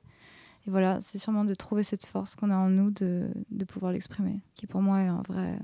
Et 0.67 0.69
voilà, 0.69 0.99
c'est 0.99 1.17
sûrement 1.17 1.45
de 1.45 1.53
trouver 1.55 1.83
cette 1.83 2.05
force 2.05 2.35
qu'on 2.35 2.51
a 2.51 2.57
en 2.57 2.69
nous 2.69 2.91
de, 2.91 3.29
de 3.51 3.65
pouvoir 3.65 3.93
l'exprimer, 3.93 4.41
qui 4.53 4.67
pour 4.67 4.81
moi 4.81 4.99
est 5.01 5.07
un 5.07 5.21
vrai, 5.27 5.57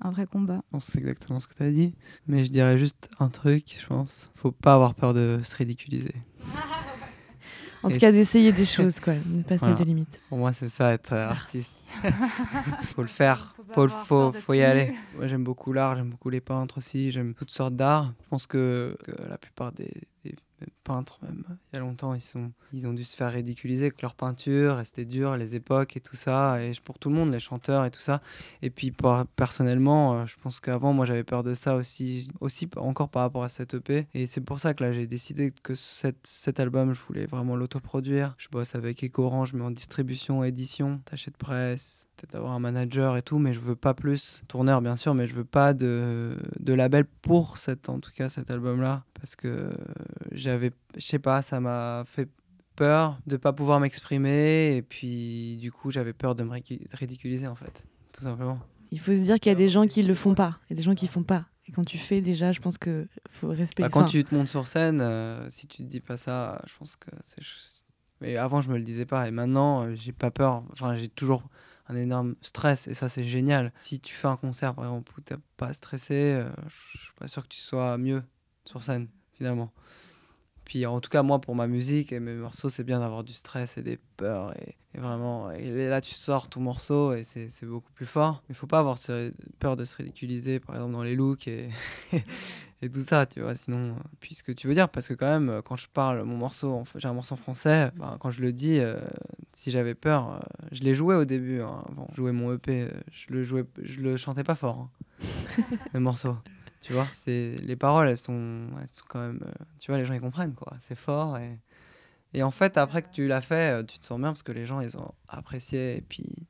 un 0.00 0.10
vrai 0.10 0.26
combat. 0.26 0.56
Je 0.66 0.70
pense 0.72 0.86
que 0.86 0.92
c'est 0.92 0.98
exactement 0.98 1.38
ce 1.38 1.46
que 1.46 1.54
tu 1.54 1.62
as 1.62 1.70
dit. 1.70 1.94
Mais 2.26 2.44
je 2.44 2.50
dirais 2.50 2.76
juste 2.76 3.08
un 3.20 3.28
truc, 3.28 3.76
je 3.80 3.86
pense. 3.86 4.30
Faut 4.34 4.50
pas 4.50 4.74
avoir 4.74 4.94
peur 4.94 5.14
de 5.14 5.40
se 5.42 5.56
ridiculiser. 5.56 6.12
En 7.84 7.90
Et 7.90 7.92
tout 7.92 8.00
cas, 8.00 8.10
d'essayer 8.10 8.50
des 8.50 8.64
choses, 8.64 8.98
quoi, 8.98 9.14
ne 9.26 9.42
pas 9.44 9.54
se 9.56 9.60
Voilà. 9.60 9.74
mettre 9.74 9.84
de 9.84 9.88
limites. 9.88 10.20
Pour 10.28 10.38
moi, 10.38 10.52
c'est 10.52 10.68
ça, 10.68 10.92
être 10.92 11.12
euh, 11.12 11.28
artiste. 11.30 11.78
faut 12.82 13.02
le 13.02 13.08
faire, 13.08 13.54
Faut 13.70 13.82
le- 13.84 13.88
faut, 13.88 14.32
faut 14.32 14.52
y 14.54 14.62
aller. 14.62 14.92
Moi, 15.14 15.28
j'aime 15.28 15.44
beaucoup 15.44 15.72
l'art, 15.72 15.94
j'aime 15.94 16.10
beaucoup 16.10 16.28
les 16.28 16.40
peintres 16.40 16.78
aussi, 16.78 17.12
j'aime 17.12 17.34
toutes 17.34 17.52
sortes 17.52 17.76
d'art. 17.76 18.12
Je 18.24 18.28
pense 18.30 18.48
que, 18.48 18.96
que 19.04 19.12
la 19.28 19.38
plupart 19.38 19.70
des, 19.70 19.92
des 20.24 20.34
peintres, 20.84 21.18
même 21.22 21.44
il 21.72 21.76
y 21.76 21.76
a 21.76 21.80
longtemps, 21.80 22.14
ils, 22.14 22.20
sont, 22.20 22.52
ils 22.72 22.86
ont 22.86 22.92
dû 22.92 23.04
se 23.04 23.16
faire 23.16 23.32
ridiculiser 23.32 23.86
avec 23.86 24.02
leur 24.02 24.14
peinture, 24.14 24.80
et 24.80 24.84
c'était 24.84 25.04
dur, 25.04 25.36
les 25.36 25.54
époques 25.54 25.96
et 25.96 26.00
tout 26.00 26.16
ça, 26.16 26.62
et 26.62 26.72
pour 26.84 26.98
tout 26.98 27.10
le 27.10 27.16
monde, 27.16 27.32
les 27.32 27.40
chanteurs 27.40 27.84
et 27.84 27.90
tout 27.90 28.00
ça. 28.00 28.20
Et 28.62 28.70
puis, 28.70 28.92
personnellement, 29.36 30.14
euh, 30.14 30.26
je 30.26 30.36
pense 30.42 30.60
qu'avant, 30.60 30.92
moi, 30.92 31.06
j'avais 31.06 31.24
peur 31.24 31.42
de 31.42 31.54
ça 31.54 31.74
aussi, 31.76 32.30
aussi 32.40 32.68
encore 32.76 33.08
par 33.08 33.22
rapport 33.22 33.44
à 33.44 33.48
cette 33.48 33.74
EP. 33.74 34.06
Et 34.14 34.26
c'est 34.26 34.40
pour 34.40 34.60
ça 34.60 34.74
que 34.74 34.84
là, 34.84 34.92
j'ai 34.92 35.06
décidé 35.06 35.52
que 35.62 35.74
cette, 35.74 36.26
cet 36.26 36.60
album, 36.60 36.94
je 36.94 37.00
voulais 37.06 37.26
vraiment 37.26 37.56
l'autoproduire. 37.56 38.34
Je 38.38 38.48
bosse 38.48 38.74
avec 38.74 39.04
Ecorange, 39.04 39.52
mais 39.52 39.62
en 39.62 39.70
distribution, 39.70 40.44
édition, 40.44 41.00
tâcher 41.04 41.30
de 41.30 41.36
presse, 41.36 42.08
peut-être 42.16 42.34
avoir 42.34 42.52
un 42.52 42.60
manager 42.60 43.16
et 43.16 43.22
tout, 43.22 43.38
mais 43.38 43.52
je 43.52 43.60
veux 43.60 43.76
pas 43.76 43.94
plus. 43.94 44.42
Tourneur, 44.48 44.80
bien 44.80 44.96
sûr, 44.96 45.14
mais 45.14 45.26
je 45.26 45.34
veux 45.34 45.44
pas 45.44 45.74
de, 45.74 46.36
de 46.58 46.72
label 46.72 47.04
pour 47.04 47.58
cette, 47.58 47.88
en 47.88 48.00
tout 48.00 48.10
cas, 48.12 48.28
cet 48.28 48.50
album-là. 48.50 49.04
Parce 49.14 49.36
que 49.36 49.72
j'avais, 50.32 50.72
je 50.96 51.04
sais 51.04 51.18
pas, 51.18 51.42
ça 51.42 51.60
m'a 51.60 52.04
fait 52.06 52.28
peur 52.76 53.18
de 53.26 53.36
pas 53.36 53.52
pouvoir 53.52 53.80
m'exprimer. 53.80 54.76
Et 54.76 54.82
puis, 54.82 55.56
du 55.60 55.72
coup, 55.72 55.90
j'avais 55.90 56.12
peur 56.12 56.34
de 56.34 56.42
me 56.44 56.50
ridicu- 56.50 56.80
ridiculiser, 56.94 57.46
en 57.46 57.54
fait. 57.56 57.84
Tout 58.12 58.22
simplement. 58.22 58.60
Il 58.90 59.00
faut 59.00 59.12
se 59.14 59.20
dire 59.20 59.38
qu'il 59.38 59.50
y 59.50 59.54
a 59.54 59.58
des 59.58 59.68
gens 59.68 59.86
qui 59.86 60.02
le 60.02 60.14
font 60.14 60.34
pas, 60.34 60.58
et 60.70 60.74
des 60.74 60.82
gens 60.82 60.94
qui 60.94 61.06
font 61.06 61.22
pas. 61.22 61.46
Et 61.66 61.72
quand 61.72 61.84
tu 61.84 61.98
fais, 61.98 62.22
déjà, 62.22 62.52
je 62.52 62.60
pense 62.60 62.78
que 62.78 63.06
faut 63.28 63.48
respecter. 63.48 63.82
Bah, 63.82 63.88
quand 63.90 64.00
enfin, 64.00 64.08
tu 64.08 64.24
te 64.24 64.34
montes 64.34 64.48
sur 64.48 64.66
scène, 64.66 65.00
euh, 65.02 65.46
si 65.50 65.66
tu 65.66 65.78
te 65.78 65.88
dis 65.88 66.00
pas 66.00 66.16
ça, 66.16 66.62
je 66.66 66.72
pense 66.78 66.96
que 66.96 67.10
c'est. 67.22 67.42
juste- 67.42 67.84
Mais 68.22 68.36
avant, 68.36 68.60
je 68.62 68.70
me 68.70 68.78
le 68.78 68.82
disais 68.82 69.04
pas. 69.04 69.28
Et 69.28 69.30
maintenant, 69.30 69.84
euh, 69.84 69.94
j'ai 69.94 70.12
pas 70.12 70.30
peur. 70.30 70.64
Enfin, 70.72 70.96
j'ai 70.96 71.08
toujours 71.08 71.42
un 71.88 71.94
énorme 71.96 72.34
stress. 72.40 72.88
Et 72.88 72.94
ça, 72.94 73.08
c'est 73.10 73.22
génial. 73.24 73.70
Si 73.76 74.00
tu 74.00 74.14
fais 74.14 74.26
un 74.28 74.36
concert, 74.36 74.74
par 74.74 74.84
exemple, 74.86 75.12
où 75.16 75.20
t'es 75.20 75.36
pas 75.58 75.72
stressé, 75.74 76.14
euh, 76.14 76.48
je 76.94 76.98
suis 76.98 77.12
pas 77.18 77.28
sûr 77.28 77.42
que 77.42 77.48
tu 77.48 77.60
sois 77.60 77.98
mieux 77.98 78.22
sur 78.64 78.82
scène, 78.82 79.08
finalement. 79.34 79.70
Puis 80.68 80.84
en 80.84 81.00
tout 81.00 81.08
cas, 81.08 81.22
moi, 81.22 81.40
pour 81.40 81.54
ma 81.54 81.66
musique 81.66 82.12
et 82.12 82.20
mes 82.20 82.34
morceaux, 82.34 82.68
c'est 82.68 82.84
bien 82.84 83.00
d'avoir 83.00 83.24
du 83.24 83.32
stress 83.32 83.78
et 83.78 83.82
des 83.82 83.98
peurs. 84.18 84.54
Et, 84.58 84.76
et 84.94 85.00
vraiment, 85.00 85.50
et 85.50 85.88
là, 85.88 86.02
tu 86.02 86.12
sors 86.12 86.46
ton 86.46 86.60
morceau 86.60 87.14
et 87.14 87.24
c'est 87.24 87.64
beaucoup 87.64 87.90
plus 87.92 88.04
fort. 88.04 88.42
Il 88.50 88.54
faut 88.54 88.66
pas 88.66 88.80
avoir 88.80 88.98
peur 89.58 89.76
de 89.76 89.86
se 89.86 89.96
ridiculiser, 89.96 90.60
par 90.60 90.74
exemple, 90.74 90.92
dans 90.92 91.02
les 91.02 91.16
looks 91.16 91.48
et, 91.48 91.70
et 92.82 92.90
tout 92.90 93.00
ça, 93.00 93.24
tu 93.24 93.40
vois. 93.40 93.56
Sinon, 93.56 93.92
euh, 93.92 94.00
puis 94.20 94.34
ce 94.34 94.42
que 94.42 94.52
tu 94.52 94.68
veux 94.68 94.74
dire, 94.74 94.90
parce 94.90 95.08
que 95.08 95.14
quand 95.14 95.40
même, 95.40 95.62
quand 95.64 95.76
je 95.76 95.88
parle 95.88 96.22
mon 96.24 96.36
morceau, 96.36 96.84
j'ai 96.96 97.08
un 97.08 97.14
morceau 97.14 97.32
en 97.32 97.38
français, 97.38 97.90
ben, 97.96 98.18
quand 98.20 98.30
je 98.30 98.42
le 98.42 98.52
dis, 98.52 98.78
euh, 98.78 99.00
si 99.54 99.70
j'avais 99.70 99.94
peur, 99.94 100.34
euh, 100.34 100.38
je 100.70 100.82
les 100.82 100.94
jouais 100.94 101.16
au 101.16 101.24
début. 101.24 101.62
Hein, 101.62 101.82
je 102.10 102.16
jouais 102.16 102.32
mon 102.32 102.52
EP, 102.52 102.90
je 103.10 103.32
le 103.32 103.42
jouais, 103.42 103.64
je 103.82 104.00
le 104.00 104.18
chantais 104.18 104.44
pas 104.44 104.54
fort, 104.54 104.90
hein, 105.22 105.26
le 105.94 106.00
morceau. 106.00 106.36
Tu 106.80 106.92
vois, 106.92 107.08
c'est 107.10 107.56
les 107.62 107.76
paroles, 107.76 108.08
elles 108.08 108.16
sont, 108.16 108.68
elles 108.80 108.88
sont 108.88 109.04
quand 109.08 109.20
même, 109.20 109.40
euh, 109.44 109.64
tu 109.80 109.90
vois, 109.90 109.98
les 109.98 110.04
gens 110.04 110.14
ils 110.14 110.20
comprennent 110.20 110.54
quoi. 110.54 110.76
C'est 110.80 110.94
fort 110.96 111.36
et 111.38 111.58
et 112.34 112.42
en 112.42 112.50
fait 112.50 112.76
après 112.76 113.00
que 113.02 113.08
tu 113.10 113.26
l'as 113.26 113.40
fait, 113.40 113.80
euh, 113.80 113.82
tu 113.82 113.98
te 113.98 114.04
sens 114.04 114.18
bien 114.20 114.28
parce 114.28 114.42
que 114.42 114.52
les 114.52 114.66
gens 114.66 114.80
ils 114.80 114.96
ont 114.96 115.12
apprécié 115.28 115.96
et 115.96 116.02
puis 116.02 116.46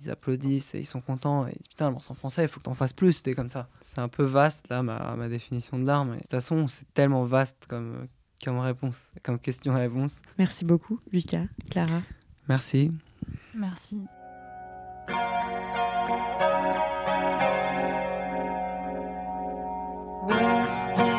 ils 0.00 0.10
applaudissent 0.10 0.74
et 0.74 0.80
ils 0.80 0.84
sont 0.86 1.00
contents 1.00 1.46
et 1.46 1.52
ils 1.52 1.58
disent, 1.58 1.68
putain 1.68 1.86
le 1.86 1.92
morceau 1.92 2.12
en 2.12 2.16
français 2.16 2.42
il 2.42 2.48
faut 2.48 2.58
que 2.58 2.64
t'en 2.64 2.74
fasses 2.74 2.92
plus 2.92 3.12
c'était 3.14 3.34
comme 3.34 3.48
ça 3.48 3.68
c'est 3.80 4.00
un 4.00 4.08
peu 4.08 4.24
vaste 4.24 4.68
là 4.68 4.82
ma, 4.82 5.14
ma 5.16 5.28
définition 5.28 5.78
de 5.78 5.86
l'art 5.86 6.04
mais 6.04 6.16
de 6.16 6.20
toute 6.22 6.30
façon 6.32 6.68
c'est 6.68 6.92
tellement 6.92 7.24
vaste 7.24 7.64
comme 7.66 8.08
comme 8.44 8.58
réponse 8.58 9.10
comme 9.22 9.38
question 9.38 9.74
réponse 9.74 10.20
Merci 10.38 10.64
beaucoup, 10.66 11.00
Lucas, 11.12 11.46
Clara. 11.70 12.02
merci 12.48 12.90
Merci. 13.54 14.02
just 20.66 21.15